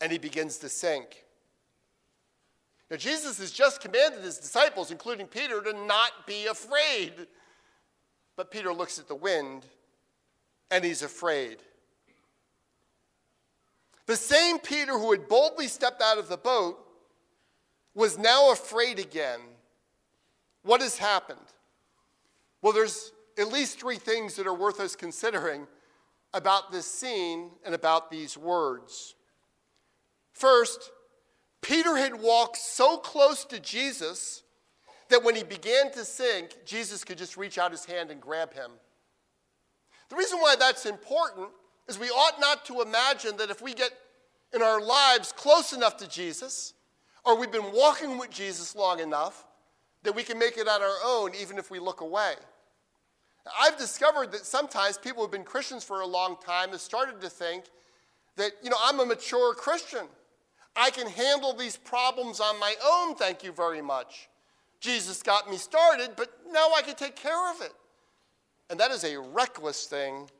and 0.00 0.12
he 0.12 0.18
begins 0.18 0.58
to 0.58 0.68
sink. 0.68 1.24
Now, 2.90 2.96
Jesus 2.96 3.38
has 3.38 3.50
just 3.50 3.82
commanded 3.82 4.22
his 4.22 4.38
disciples, 4.38 4.90
including 4.90 5.26
Peter, 5.26 5.60
to 5.60 5.72
not 5.72 6.26
be 6.26 6.46
afraid. 6.46 7.12
But 8.34 8.50
Peter 8.50 8.72
looks 8.72 8.98
at 8.98 9.08
the 9.08 9.14
wind 9.14 9.66
and 10.70 10.84
he's 10.84 11.02
afraid. 11.02 11.58
The 14.08 14.16
same 14.16 14.58
Peter 14.58 14.98
who 14.98 15.12
had 15.12 15.28
boldly 15.28 15.68
stepped 15.68 16.00
out 16.00 16.16
of 16.16 16.30
the 16.30 16.38
boat 16.38 16.78
was 17.94 18.16
now 18.16 18.50
afraid 18.50 18.98
again. 18.98 19.38
What 20.62 20.80
has 20.80 20.96
happened? 20.96 21.38
Well, 22.62 22.72
there's 22.72 23.12
at 23.36 23.52
least 23.52 23.78
three 23.78 23.98
things 23.98 24.34
that 24.36 24.46
are 24.46 24.54
worth 24.54 24.80
us 24.80 24.96
considering 24.96 25.66
about 26.32 26.72
this 26.72 26.86
scene 26.86 27.50
and 27.66 27.74
about 27.74 28.10
these 28.10 28.38
words. 28.38 29.14
First, 30.32 30.90
Peter 31.60 31.94
had 31.98 32.18
walked 32.18 32.56
so 32.56 32.96
close 32.96 33.44
to 33.44 33.60
Jesus 33.60 34.42
that 35.10 35.22
when 35.22 35.36
he 35.36 35.44
began 35.44 35.92
to 35.92 36.04
sink, 36.06 36.56
Jesus 36.64 37.04
could 37.04 37.18
just 37.18 37.36
reach 37.36 37.58
out 37.58 37.72
his 37.72 37.84
hand 37.84 38.10
and 38.10 38.22
grab 38.22 38.54
him. 38.54 38.70
The 40.08 40.16
reason 40.16 40.38
why 40.38 40.56
that's 40.58 40.86
important 40.86 41.48
is 41.88 41.98
we 41.98 42.08
ought 42.08 42.38
not 42.38 42.64
to 42.66 42.82
imagine 42.82 43.36
that 43.38 43.50
if 43.50 43.62
we 43.62 43.74
get 43.74 43.90
in 44.54 44.62
our 44.62 44.80
lives 44.80 45.32
close 45.32 45.72
enough 45.72 45.96
to 45.98 46.08
Jesus, 46.08 46.74
or 47.24 47.38
we've 47.38 47.52
been 47.52 47.72
walking 47.72 48.18
with 48.18 48.30
Jesus 48.30 48.76
long 48.76 49.00
enough, 49.00 49.46
that 50.02 50.14
we 50.14 50.22
can 50.22 50.38
make 50.38 50.56
it 50.56 50.68
on 50.68 50.82
our 50.82 50.96
own 51.04 51.32
even 51.40 51.58
if 51.58 51.70
we 51.70 51.78
look 51.78 52.00
away. 52.00 52.34
I've 53.60 53.78
discovered 53.78 54.32
that 54.32 54.44
sometimes 54.44 54.98
people 54.98 55.22
who've 55.22 55.32
been 55.32 55.44
Christians 55.44 55.82
for 55.82 56.00
a 56.00 56.06
long 56.06 56.36
time 56.44 56.70
have 56.70 56.80
started 56.80 57.20
to 57.20 57.30
think 57.30 57.64
that, 58.36 58.52
you 58.62 58.70
know, 58.70 58.76
I'm 58.82 59.00
a 59.00 59.06
mature 59.06 59.54
Christian. 59.54 60.06
I 60.76 60.90
can 60.90 61.08
handle 61.08 61.54
these 61.54 61.76
problems 61.76 62.40
on 62.40 62.60
my 62.60 62.74
own, 62.84 63.16
thank 63.16 63.42
you 63.42 63.52
very 63.52 63.82
much. 63.82 64.28
Jesus 64.80 65.22
got 65.22 65.50
me 65.50 65.56
started, 65.56 66.10
but 66.16 66.30
now 66.52 66.68
I 66.76 66.82
can 66.82 66.94
take 66.94 67.16
care 67.16 67.50
of 67.50 67.60
it. 67.62 67.72
And 68.70 68.78
that 68.78 68.90
is 68.90 69.02
a 69.02 69.18
reckless 69.18 69.86
thing 69.86 70.30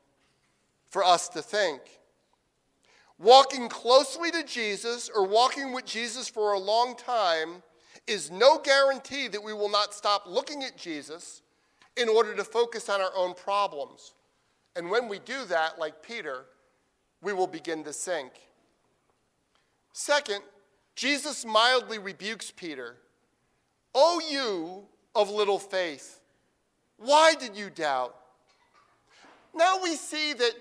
for 0.90 1.04
us 1.04 1.28
to 1.30 1.42
think. 1.42 1.80
Walking 3.18 3.68
closely 3.68 4.30
to 4.30 4.44
Jesus 4.44 5.10
or 5.14 5.26
walking 5.26 5.72
with 5.72 5.84
Jesus 5.84 6.28
for 6.28 6.52
a 6.52 6.58
long 6.58 6.94
time 6.96 7.62
is 8.06 8.30
no 8.30 8.58
guarantee 8.58 9.28
that 9.28 9.42
we 9.42 9.52
will 9.52 9.70
not 9.70 9.92
stop 9.92 10.24
looking 10.26 10.62
at 10.62 10.76
Jesus 10.76 11.42
in 11.96 12.08
order 12.08 12.34
to 12.34 12.44
focus 12.44 12.88
on 12.88 13.00
our 13.00 13.10
own 13.16 13.34
problems. 13.34 14.14
And 14.76 14.90
when 14.90 15.08
we 15.08 15.18
do 15.18 15.44
that, 15.46 15.78
like 15.78 16.02
Peter, 16.02 16.44
we 17.20 17.32
will 17.32 17.48
begin 17.48 17.82
to 17.84 17.92
sink. 17.92 18.32
Second, 19.92 20.42
Jesus 20.94 21.44
mildly 21.44 21.98
rebukes 21.98 22.52
Peter. 22.52 22.96
O 23.94 24.20
you 24.30 24.86
of 25.14 25.28
little 25.28 25.58
faith, 25.58 26.20
why 26.98 27.34
did 27.34 27.56
you 27.56 27.70
doubt? 27.70 28.14
Now 29.54 29.80
we 29.82 29.96
see 29.96 30.34
that 30.34 30.52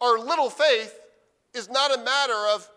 our 0.00 0.18
little 0.18 0.50
faith 0.50 0.98
is 1.54 1.68
not 1.68 1.94
a 1.94 2.02
matter 2.02 2.46
of 2.54 2.68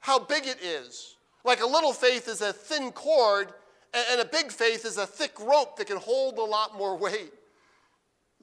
how 0.00 0.18
big 0.18 0.46
it 0.46 0.58
is. 0.62 1.16
Like 1.44 1.60
a 1.60 1.66
little 1.66 1.92
faith 1.92 2.28
is 2.28 2.40
a 2.40 2.52
thin 2.52 2.92
cord 2.92 3.52
And 3.94 4.20
a 4.20 4.24
big 4.24 4.50
faith 4.50 4.86
is 4.86 4.96
a 4.96 5.06
thick 5.06 5.38
rope 5.38 5.76
that 5.76 5.86
can 5.86 5.98
hold 5.98 6.38
a 6.38 6.44
lot 6.44 6.76
more 6.76 6.96
weight. 6.96 7.32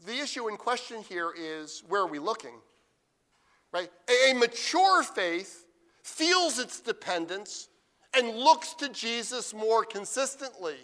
The 0.06 0.20
issue 0.20 0.48
in 0.48 0.58
question 0.58 1.04
here 1.10 1.32
is 1.36 1.84
where 1.88 2.02
are 2.02 2.08
we 2.08 2.20
looking? 2.20 2.54
Right? 3.72 3.90
A, 4.10 4.34
mature 4.34 5.04
faith 5.04 5.66
feels 6.04 6.60
its 6.60 6.80
dependence 6.80 7.70
and 8.16 8.36
looks 8.36 8.74
to 8.76 8.90
Jesus 8.90 9.54
more 9.54 9.84
consistently. 9.84 10.76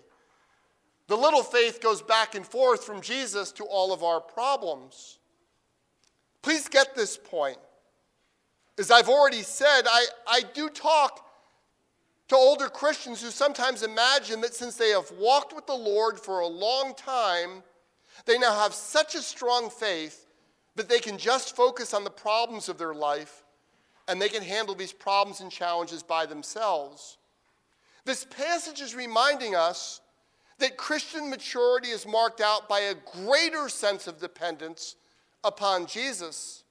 The 1.07 1.15
little 1.15 1.43
faith 1.43 1.81
goes 1.81 2.01
back 2.01 2.33
and 2.35 2.45
forth 2.45 2.83
from 2.83 3.01
Jesus 3.01 3.51
to 3.53 3.63
all 3.65 3.93
of 3.93 4.03
our 4.03 4.19
problems. 4.19 5.19
Please 6.45 6.69
get 6.69 6.93
this 6.93 7.17
point. 7.17 7.57
As 8.77 8.91
I've 8.91 9.09
already 9.09 9.41
said, 9.41 9.81
I, 9.89 10.05
I 10.27 10.41
do 10.53 10.69
talk 10.69 11.25
to 12.27 12.35
older 12.35 12.69
Christians 12.69 13.19
who 13.19 13.31
sometimes 13.31 13.81
imagine 13.81 14.41
that 14.41 14.53
since 14.53 14.75
they 14.75 14.89
have 14.89 15.09
walked 15.17 15.55
with 15.55 15.65
the 15.65 15.73
Lord 15.73 16.19
for 16.19 16.41
a 16.41 16.47
long 16.47 16.93
time, 16.93 17.63
they 18.27 18.37
now 18.37 18.53
have 18.59 18.75
such 18.75 19.15
a 19.15 19.23
strong 19.23 19.71
faith 19.71 20.27
that 20.75 20.87
they 20.87 20.99
can 20.99 21.17
just 21.17 21.55
focus 21.55 21.95
on 21.95 22.03
the 22.03 22.11
problems 22.11 22.69
of 22.69 22.77
their 22.77 22.93
life 22.93 23.43
and 24.07 24.21
they 24.21 24.29
can 24.29 24.43
handle 24.43 24.75
these 24.75 24.93
problems 24.93 25.41
and 25.41 25.51
challenges 25.51 26.03
by 26.03 26.27
themselves. 26.27 27.17
This 28.05 28.23
passage 28.23 28.81
is 28.81 28.93
reminding 28.93 29.55
us 29.55 29.99
that 30.59 30.77
Christian 30.77 31.27
maturity 31.27 31.87
is 31.87 32.05
marked 32.05 32.39
out 32.39 32.69
by 32.69 32.81
a 32.81 33.23
greater 33.23 33.67
sense 33.67 34.05
of 34.05 34.19
dependence 34.19 34.95
upon 35.45 35.85
Jesus 35.85 36.63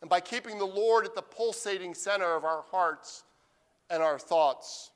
and 0.00 0.10
by 0.10 0.20
keeping 0.20 0.58
the 0.58 0.64
Lord 0.64 1.04
at 1.04 1.14
the 1.14 1.22
pulsating 1.22 1.94
center 1.94 2.34
of 2.34 2.44
our 2.44 2.64
hearts 2.70 3.24
and 3.90 4.02
our 4.02 4.18
thoughts. 4.18 4.90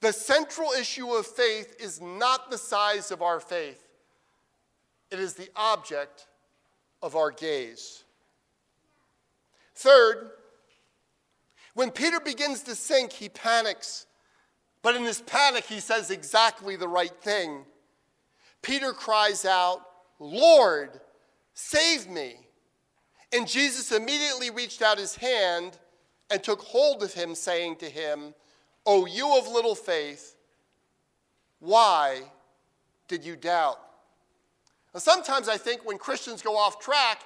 The 0.00 0.12
central 0.12 0.72
issue 0.72 1.08
of 1.12 1.26
faith 1.26 1.76
is 1.78 2.00
not 2.00 2.50
the 2.50 2.58
size 2.58 3.10
of 3.10 3.22
our 3.22 3.40
faith, 3.40 3.86
it 5.10 5.18
is 5.18 5.34
the 5.34 5.48
object 5.56 6.26
of 7.02 7.16
our 7.16 7.30
gaze. 7.30 8.04
Third, 9.74 10.30
when 11.74 11.90
Peter 11.90 12.20
begins 12.20 12.62
to 12.62 12.74
sink, 12.74 13.12
he 13.12 13.28
panics. 13.28 14.06
But 14.82 14.96
in 14.96 15.04
his 15.04 15.20
panic, 15.20 15.64
he 15.64 15.80
says 15.80 16.10
exactly 16.10 16.76
the 16.76 16.88
right 16.88 17.14
thing. 17.22 17.64
Peter 18.62 18.92
cries 18.92 19.44
out, 19.44 19.80
Lord, 20.18 21.00
save 21.54 22.08
me. 22.08 22.36
And 23.32 23.48
Jesus 23.48 23.92
immediately 23.92 24.50
reached 24.50 24.82
out 24.82 24.98
his 24.98 25.16
hand 25.16 25.78
and 26.30 26.42
took 26.42 26.60
hold 26.60 27.02
of 27.02 27.12
him, 27.14 27.34
saying 27.34 27.76
to 27.76 27.86
him, 27.86 28.34
O 28.84 29.06
you 29.06 29.38
of 29.38 29.48
little 29.48 29.74
faith, 29.74 30.36
why 31.60 32.22
did 33.08 33.24
you 33.24 33.36
doubt? 33.36 33.78
Now, 34.92 35.00
sometimes 35.00 35.48
I 35.48 35.56
think 35.56 35.86
when 35.86 35.98
Christians 35.98 36.42
go 36.42 36.56
off 36.56 36.80
track, 36.80 37.22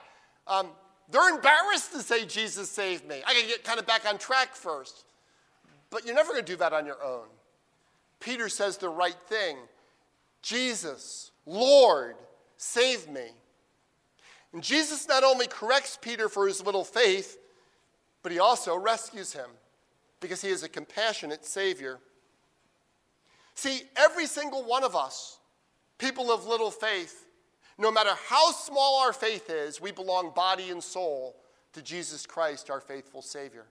um, 0.46 0.68
they're 1.10 1.34
embarrassed 1.34 1.92
to 1.92 2.00
say, 2.00 2.24
Jesus 2.24 2.70
saved 2.70 3.06
me. 3.06 3.22
I 3.26 3.34
gotta 3.34 3.46
get 3.46 3.64
kind 3.64 3.78
of 3.78 3.86
back 3.86 4.06
on 4.06 4.18
track 4.18 4.54
first. 4.54 5.04
But 5.90 6.04
you're 6.04 6.14
never 6.14 6.32
gonna 6.32 6.44
do 6.44 6.56
that 6.56 6.72
on 6.72 6.84
your 6.84 7.02
own. 7.02 7.26
Peter 8.20 8.48
says 8.48 8.76
the 8.76 8.88
right 8.88 9.16
thing 9.28 9.56
Jesus, 10.42 11.30
Lord, 11.44 12.16
save 12.56 13.08
me. 13.08 13.30
And 14.56 14.64
Jesus 14.64 15.06
not 15.06 15.22
only 15.22 15.46
corrects 15.46 15.98
Peter 16.00 16.30
for 16.30 16.48
his 16.48 16.64
little 16.64 16.82
faith, 16.82 17.36
but 18.22 18.32
he 18.32 18.38
also 18.38 18.74
rescues 18.74 19.34
him 19.34 19.50
because 20.18 20.40
he 20.40 20.48
is 20.48 20.62
a 20.62 20.68
compassionate 20.70 21.44
Savior. 21.44 21.98
See, 23.54 23.82
every 23.98 24.24
single 24.24 24.64
one 24.64 24.82
of 24.82 24.96
us, 24.96 25.36
people 25.98 26.32
of 26.32 26.46
little 26.46 26.70
faith, 26.70 27.26
no 27.76 27.92
matter 27.92 28.12
how 28.28 28.50
small 28.50 29.02
our 29.02 29.12
faith 29.12 29.50
is, 29.50 29.78
we 29.78 29.92
belong 29.92 30.32
body 30.34 30.70
and 30.70 30.82
soul 30.82 31.36
to 31.74 31.82
Jesus 31.82 32.24
Christ, 32.24 32.70
our 32.70 32.80
faithful 32.80 33.20
Savior. 33.20 33.66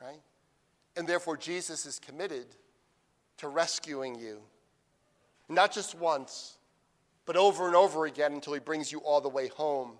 Right? 0.00 0.20
And 0.96 1.04
therefore, 1.04 1.36
Jesus 1.36 1.84
is 1.84 1.98
committed 1.98 2.46
to 3.38 3.48
rescuing 3.48 4.14
you. 4.14 4.38
Not 5.48 5.72
just 5.72 5.96
once, 5.98 6.58
but 7.26 7.36
over 7.36 7.66
and 7.66 7.76
over 7.76 8.06
again 8.06 8.32
until 8.32 8.52
he 8.52 8.60
brings 8.60 8.92
you 8.92 8.98
all 9.00 9.20
the 9.20 9.28
way 9.28 9.48
home. 9.48 9.92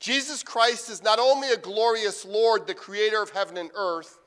Jesus 0.00 0.42
Christ 0.42 0.90
is 0.90 1.02
not 1.02 1.18
only 1.18 1.50
a 1.50 1.56
glorious 1.56 2.24
Lord, 2.24 2.66
the 2.66 2.74
creator 2.74 3.22
of 3.22 3.30
heaven 3.30 3.56
and 3.56 3.70
earth, 3.74 4.18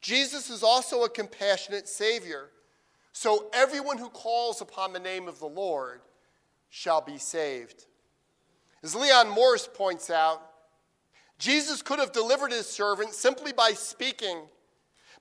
Jesus 0.00 0.50
is 0.50 0.62
also 0.62 1.04
a 1.04 1.08
compassionate 1.08 1.88
Savior. 1.88 2.50
So 3.12 3.48
everyone 3.54 3.98
who 3.98 4.08
calls 4.08 4.60
upon 4.60 4.92
the 4.92 4.98
name 4.98 5.28
of 5.28 5.38
the 5.38 5.46
Lord 5.46 6.00
shall 6.68 7.00
be 7.00 7.16
saved. 7.16 7.86
As 8.82 8.94
Leon 8.94 9.30
Morris 9.30 9.68
points 9.72 10.10
out, 10.10 10.42
Jesus 11.38 11.80
could 11.80 11.98
have 11.98 12.12
delivered 12.12 12.52
his 12.52 12.66
servant 12.66 13.14
simply 13.14 13.52
by 13.52 13.70
speaking, 13.70 14.42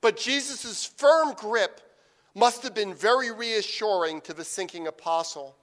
but 0.01 0.17
Jesus' 0.17 0.85
firm 0.85 1.33
grip 1.33 1.79
must 2.35 2.63
have 2.63 2.73
been 2.73 2.93
very 2.93 3.31
reassuring 3.31 4.21
to 4.21 4.33
the 4.33 4.43
sinking 4.43 4.87
apostle. 4.87 5.55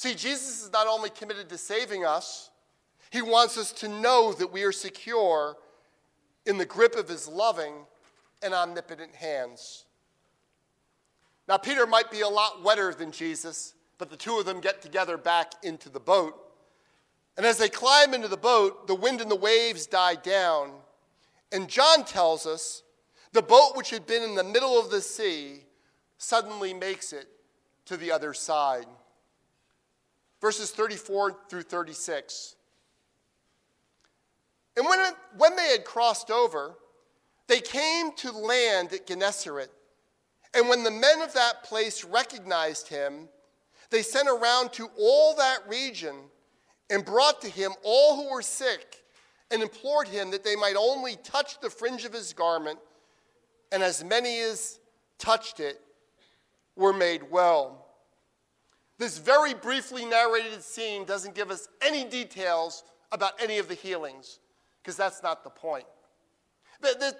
See, 0.00 0.14
Jesus 0.14 0.62
is 0.62 0.72
not 0.72 0.86
only 0.86 1.10
committed 1.10 1.50
to 1.50 1.58
saving 1.58 2.06
us, 2.06 2.48
he 3.10 3.20
wants 3.20 3.58
us 3.58 3.70
to 3.72 3.86
know 3.86 4.32
that 4.32 4.50
we 4.50 4.62
are 4.62 4.72
secure 4.72 5.58
in 6.46 6.56
the 6.56 6.64
grip 6.64 6.94
of 6.94 7.06
his 7.06 7.28
loving 7.28 7.74
and 8.42 8.54
omnipotent 8.54 9.14
hands. 9.14 9.84
Now, 11.46 11.58
Peter 11.58 11.86
might 11.86 12.10
be 12.10 12.22
a 12.22 12.28
lot 12.30 12.64
wetter 12.64 12.94
than 12.94 13.12
Jesus, 13.12 13.74
but 13.98 14.08
the 14.08 14.16
two 14.16 14.38
of 14.38 14.46
them 14.46 14.62
get 14.62 14.80
together 14.80 15.18
back 15.18 15.52
into 15.62 15.90
the 15.90 16.00
boat. 16.00 16.34
And 17.36 17.44
as 17.44 17.58
they 17.58 17.68
climb 17.68 18.14
into 18.14 18.28
the 18.28 18.38
boat, 18.38 18.86
the 18.86 18.94
wind 18.94 19.20
and 19.20 19.30
the 19.30 19.36
waves 19.36 19.86
die 19.86 20.14
down. 20.14 20.72
And 21.52 21.68
John 21.68 22.06
tells 22.06 22.46
us 22.46 22.84
the 23.34 23.42
boat, 23.42 23.76
which 23.76 23.90
had 23.90 24.06
been 24.06 24.22
in 24.22 24.34
the 24.34 24.44
middle 24.44 24.80
of 24.80 24.90
the 24.90 25.02
sea, 25.02 25.64
suddenly 26.16 26.72
makes 26.72 27.12
it 27.12 27.26
to 27.84 27.98
the 27.98 28.10
other 28.10 28.32
side. 28.32 28.86
Verses 30.40 30.70
34 30.70 31.36
through 31.48 31.62
36. 31.62 32.56
And 34.76 34.86
when, 34.86 34.98
when 35.36 35.56
they 35.56 35.68
had 35.72 35.84
crossed 35.84 36.30
over, 36.30 36.74
they 37.48 37.60
came 37.60 38.12
to 38.16 38.32
land 38.32 38.92
at 38.92 39.06
Gennesaret. 39.06 39.70
And 40.54 40.68
when 40.68 40.84
the 40.84 40.90
men 40.90 41.20
of 41.20 41.34
that 41.34 41.64
place 41.64 42.04
recognized 42.04 42.88
him, 42.88 43.28
they 43.90 44.02
sent 44.02 44.28
around 44.28 44.72
to 44.74 44.88
all 44.98 45.34
that 45.36 45.68
region 45.68 46.16
and 46.88 47.04
brought 47.04 47.40
to 47.42 47.48
him 47.48 47.72
all 47.82 48.16
who 48.16 48.30
were 48.30 48.42
sick 48.42 49.02
and 49.50 49.62
implored 49.62 50.08
him 50.08 50.30
that 50.30 50.44
they 50.44 50.56
might 50.56 50.76
only 50.76 51.16
touch 51.16 51.60
the 51.60 51.70
fringe 51.70 52.04
of 52.04 52.12
his 52.12 52.32
garment, 52.32 52.78
and 53.72 53.82
as 53.82 54.04
many 54.04 54.40
as 54.40 54.78
touched 55.18 55.60
it 55.60 55.80
were 56.76 56.92
made 56.92 57.30
well. 57.30 57.79
This 59.00 59.16
very 59.16 59.54
briefly 59.54 60.04
narrated 60.04 60.62
scene 60.62 61.06
doesn't 61.06 61.34
give 61.34 61.50
us 61.50 61.68
any 61.80 62.04
details 62.04 62.84
about 63.10 63.32
any 63.42 63.56
of 63.56 63.66
the 63.66 63.74
healings, 63.74 64.40
because 64.82 64.94
that's 64.94 65.22
not 65.22 65.42
the 65.42 65.48
point. 65.48 65.86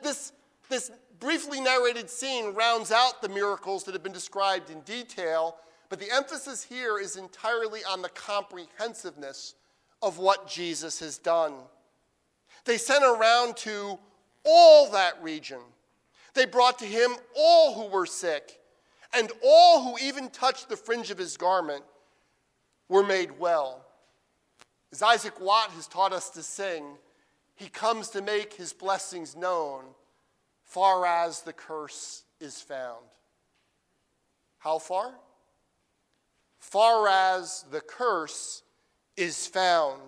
This, 0.03 0.33
this 0.69 0.91
briefly 1.21 1.59
narrated 1.59 2.11
scene 2.11 2.53
rounds 2.53 2.93
out 2.93 3.23
the 3.23 3.31
miracles 3.31 3.85
that 3.85 3.95
have 3.95 4.03
been 4.03 4.13
described 4.13 4.69
in 4.69 4.83
detail, 4.83 5.57
but 5.89 5.99
the 5.99 6.15
emphasis 6.15 6.63
here 6.63 6.99
is 6.99 7.17
entirely 7.17 7.81
on 7.91 8.03
the 8.03 8.11
comprehensiveness 8.11 9.55
of 10.03 10.19
what 10.19 10.47
Jesus 10.47 11.01
has 11.01 11.17
done. 11.17 11.55
They 12.67 12.77
sent 12.77 13.05
around 13.05 13.57
to 13.57 13.99
all 14.45 14.91
that 14.91 15.15
region. 15.23 15.61
They 16.35 16.45
brought 16.45 16.79
to 16.81 16.85
him 16.85 17.13
all 17.35 17.73
who 17.73 17.91
were 17.91 18.05
sick, 18.05 18.60
and 19.15 19.31
all 19.45 19.83
who 19.83 20.05
even 20.05 20.29
touched 20.31 20.69
the 20.69 20.77
fringe 20.77 21.11
of 21.11 21.19
his 21.19 21.37
garment 21.37 21.85
were 22.89 23.03
made 23.03 23.39
well. 23.39 23.85
As 24.93 25.03
Isaac 25.03 25.41
Watts 25.41 25.75
has 25.75 25.87
taught 25.87 26.13
us 26.13 26.31
to 26.31 26.43
sing, 26.43 26.85
he 27.55 27.69
comes 27.69 28.09
to 28.11 28.23
make 28.23 28.55
his 28.55 28.73
blessings 28.73 29.37
known, 29.37 29.83
far 30.65 31.07
as 31.07 31.43
the 31.43 31.53
curse 31.53 32.25
is 32.41 32.61
found. 32.61 33.05
How 34.59 34.79
far? 34.79 35.13
Far 36.59 37.09
as 37.09 37.65
the 37.71 37.81
curse 37.81 38.63
is 39.17 39.47
found. 39.47 40.01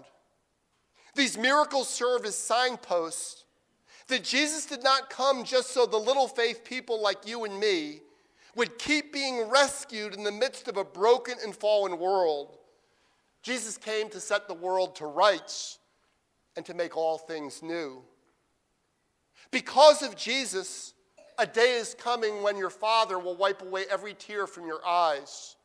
These 1.14 1.36
miracles 1.36 1.88
serve 1.88 2.24
as 2.24 2.36
signposts 2.36 3.44
that 4.08 4.24
Jesus 4.24 4.66
did 4.66 4.82
not 4.82 5.10
come 5.10 5.44
just 5.44 5.70
so 5.70 5.86
the 5.86 5.96
little 5.96 6.28
faith 6.28 6.64
people 6.64 7.00
like 7.02 7.26
you 7.26 7.44
and 7.44 7.58
me 7.58 8.00
would 8.54 8.78
keep 8.78 9.12
being 9.12 9.48
rescued 9.48 10.14
in 10.14 10.24
the 10.24 10.32
midst 10.32 10.68
of 10.68 10.76
a 10.76 10.84
broken 10.84 11.34
and 11.42 11.54
fallen 11.56 11.98
world. 11.98 12.58
Jesus 13.42 13.76
came 13.76 14.08
to 14.10 14.20
set 14.20 14.46
the 14.46 14.54
world 14.54 14.96
to 14.96 15.06
rights 15.06 15.78
and 16.56 16.64
to 16.66 16.74
make 16.74 16.96
all 16.96 17.18
things 17.18 17.62
new. 17.62 18.02
Because 19.50 20.02
of 20.02 20.16
Jesus, 20.16 20.94
A 21.38 21.46
day 21.46 21.72
is 21.72 21.94
coming 21.94 22.42
when 22.42 22.56
your 22.56 22.70
Father 22.70 23.18
will 23.18 23.34
wipe 23.34 23.62
away 23.62 23.84
every 23.90 24.14
tear 24.14 24.46
from 24.46 24.66
your 24.66 24.86
eyes. 24.86 25.56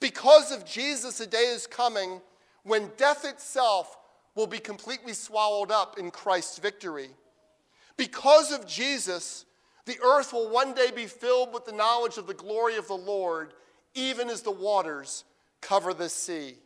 Because 0.00 0.50
of 0.50 0.64
Jesus, 0.64 1.20
a 1.20 1.26
day 1.26 1.52
is 1.54 1.66
coming 1.66 2.20
when 2.62 2.90
death 2.96 3.24
itself 3.24 3.98
will 4.34 4.46
be 4.46 4.58
completely 4.58 5.12
swallowed 5.12 5.70
up 5.70 5.98
in 5.98 6.10
Christ's 6.10 6.58
victory. 6.58 7.10
Because 7.96 8.50
of 8.50 8.66
Jesus, 8.66 9.44
the 9.86 10.00
earth 10.02 10.32
will 10.32 10.48
one 10.48 10.74
day 10.74 10.90
be 10.94 11.06
filled 11.06 11.52
with 11.52 11.66
the 11.66 11.72
knowledge 11.72 12.16
of 12.16 12.26
the 12.26 12.34
glory 12.34 12.76
of 12.76 12.88
the 12.88 12.96
Lord, 12.96 13.52
even 13.94 14.30
as 14.30 14.42
the 14.42 14.50
waters 14.50 15.24
cover 15.60 15.92
the 15.92 16.08
sea. 16.08 16.56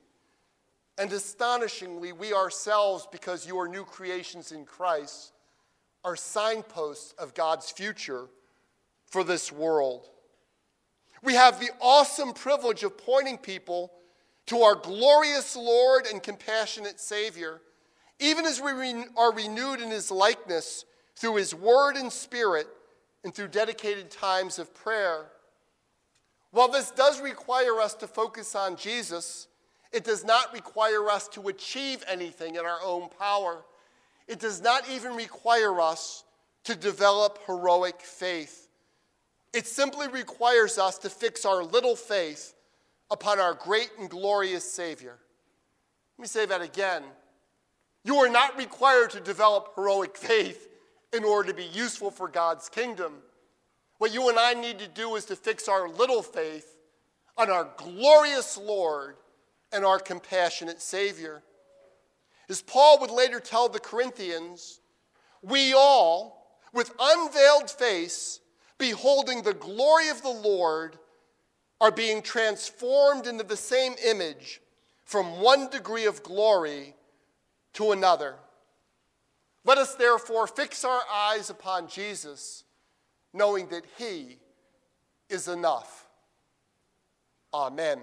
And 0.97 1.12
astonishingly, 1.12 2.12
we 2.12 2.33
ourselves, 2.33 3.09
because 3.11 3.47
you 3.47 3.59
are 3.59 3.69
new 3.69 3.85
creations 3.85 4.53
in 4.53 4.64
Christ, 4.64 5.33
are 6.05 6.16
signposts 6.16 7.12
of 7.19 7.35
God's 7.35 7.71
future 7.71 8.27
for 9.07 9.25
this 9.25 9.51
world. 9.51 10.09
We 11.23 11.35
have 11.35 11.59
the 11.59 11.71
awesome 11.81 12.33
privilege 12.33 12.85
of 12.85 12.97
pointing 12.97 13.39
people 13.39 13.93
to 14.47 14.61
our 14.62 14.77
glorious 14.77 15.57
Lord 15.57 16.07
and 16.07 16.23
compassionate 16.23 17.01
Savior, 17.01 17.61
even 18.21 18.47
as 18.47 18.61
we 18.61 18.71
are 19.16 19.33
renewed 19.33 19.81
in 19.81 19.91
His 19.91 20.11
likeness 20.11 20.85
through 21.16 21.37
His 21.37 21.55
Word 21.55 21.97
and 21.97 22.12
Spirit 22.12 22.69
and 23.25 23.35
through 23.35 23.49
dedicated 23.49 24.11
times 24.11 24.59
of 24.59 24.75
prayer. 24.75 25.27
While 26.51 26.69
this 26.69 26.91
does 26.91 27.21
require 27.21 27.81
us 27.81 27.95
to 27.95 28.07
focus 28.07 28.55
on 28.55 28.77
Jesus, 28.77 29.49
it 29.93 30.05
does 30.05 30.25
not 30.25 30.53
require 30.53 31.09
us 31.09 31.29
to 31.29 31.49
achieve 31.49 32.03
anything 32.09 32.55
in 32.55 32.64
our 32.64 32.79
own 32.83 33.09
power. 33.19 33.64
It 34.27 34.39
does 34.39 34.62
not 34.62 34.89
even 34.91 35.14
require 35.14 35.81
us 35.81 36.25
to 36.64 36.75
develop 36.75 37.39
heroic 37.47 38.01
faith. 38.01 38.69
It 39.55 39.66
simply 39.66 40.09
requires 40.09 40.79
us 40.79 40.99
to 40.99 41.11
fix 41.11 41.45
our 41.45 41.64
little 41.64 41.97
faith 41.97 42.55
upon 43.11 43.39
our 43.39 43.55
great 43.55 43.91
and 43.99 44.11
glorious 44.11 44.71
Savior. 44.71 45.16
Let 46.19 46.23
me 46.23 46.29
say 46.29 46.47
that 46.47 46.61
again. 46.61 47.03
You 48.05 48.16
are 48.16 48.29
not 48.29 48.57
required 48.59 49.11
to 49.11 49.21
develop 49.21 49.73
heroic 49.75 50.16
faith 50.16 50.68
in 51.13 51.25
order 51.25 51.49
to 51.49 51.55
be 51.55 51.65
useful 51.65 52.11
for 52.11 52.29
God's 52.29 52.69
kingdom. 52.69 53.15
What 53.99 54.13
you 54.13 54.29
and 54.29 54.39
I 54.39 54.55
need 54.55 54.79
to 54.79 54.89
do 54.89 55.17
is 55.17 55.25
to 55.27 55.37
fix 55.37 55.69
our 55.69 55.89
little 55.89 56.23
faith 56.23 56.77
on 57.37 57.51
our 57.51 57.69
glorious 57.77 58.57
Lord 58.57 59.17
and 59.73 59.85
our 59.85 59.99
compassionate 59.99 60.81
Savior. 60.81 61.43
As 62.49 62.63
Paul 62.63 63.01
would 63.01 63.11
later 63.11 63.41
tell 63.41 63.69
the 63.69 63.81
Corinthians, 63.81 64.81
we 65.43 65.75
all, 65.75 66.59
with 66.73 66.93
unveiled 66.99 67.71
face, 67.71 68.41
beholding 68.79 69.43
the 69.43 69.55
glory 69.55 70.09
of 70.09 70.23
the 70.23 70.29
Lord, 70.29 70.99
are 71.81 71.91
being 71.91 72.23
transformed 72.23 73.27
into 73.27 73.45
the 73.45 73.57
same 73.57 73.95
image 74.05 74.61
from 75.05 75.41
one 75.41 75.69
degree 75.71 76.07
of 76.07 76.23
glory 76.23 76.95
to 77.75 77.93
another. 77.93 78.37
Let 79.69 79.77
us 79.77 79.97
therefore 79.97 80.47
fix 80.47 80.83
our 80.83 81.03
eyes 81.12 81.51
upon 81.51 81.89
Jesus, 81.89 82.64
knowing 83.35 83.69
that 83.69 83.83
he 83.99 84.39
is 85.29 85.47
enough. 85.47 86.07
Amen. 87.53 88.01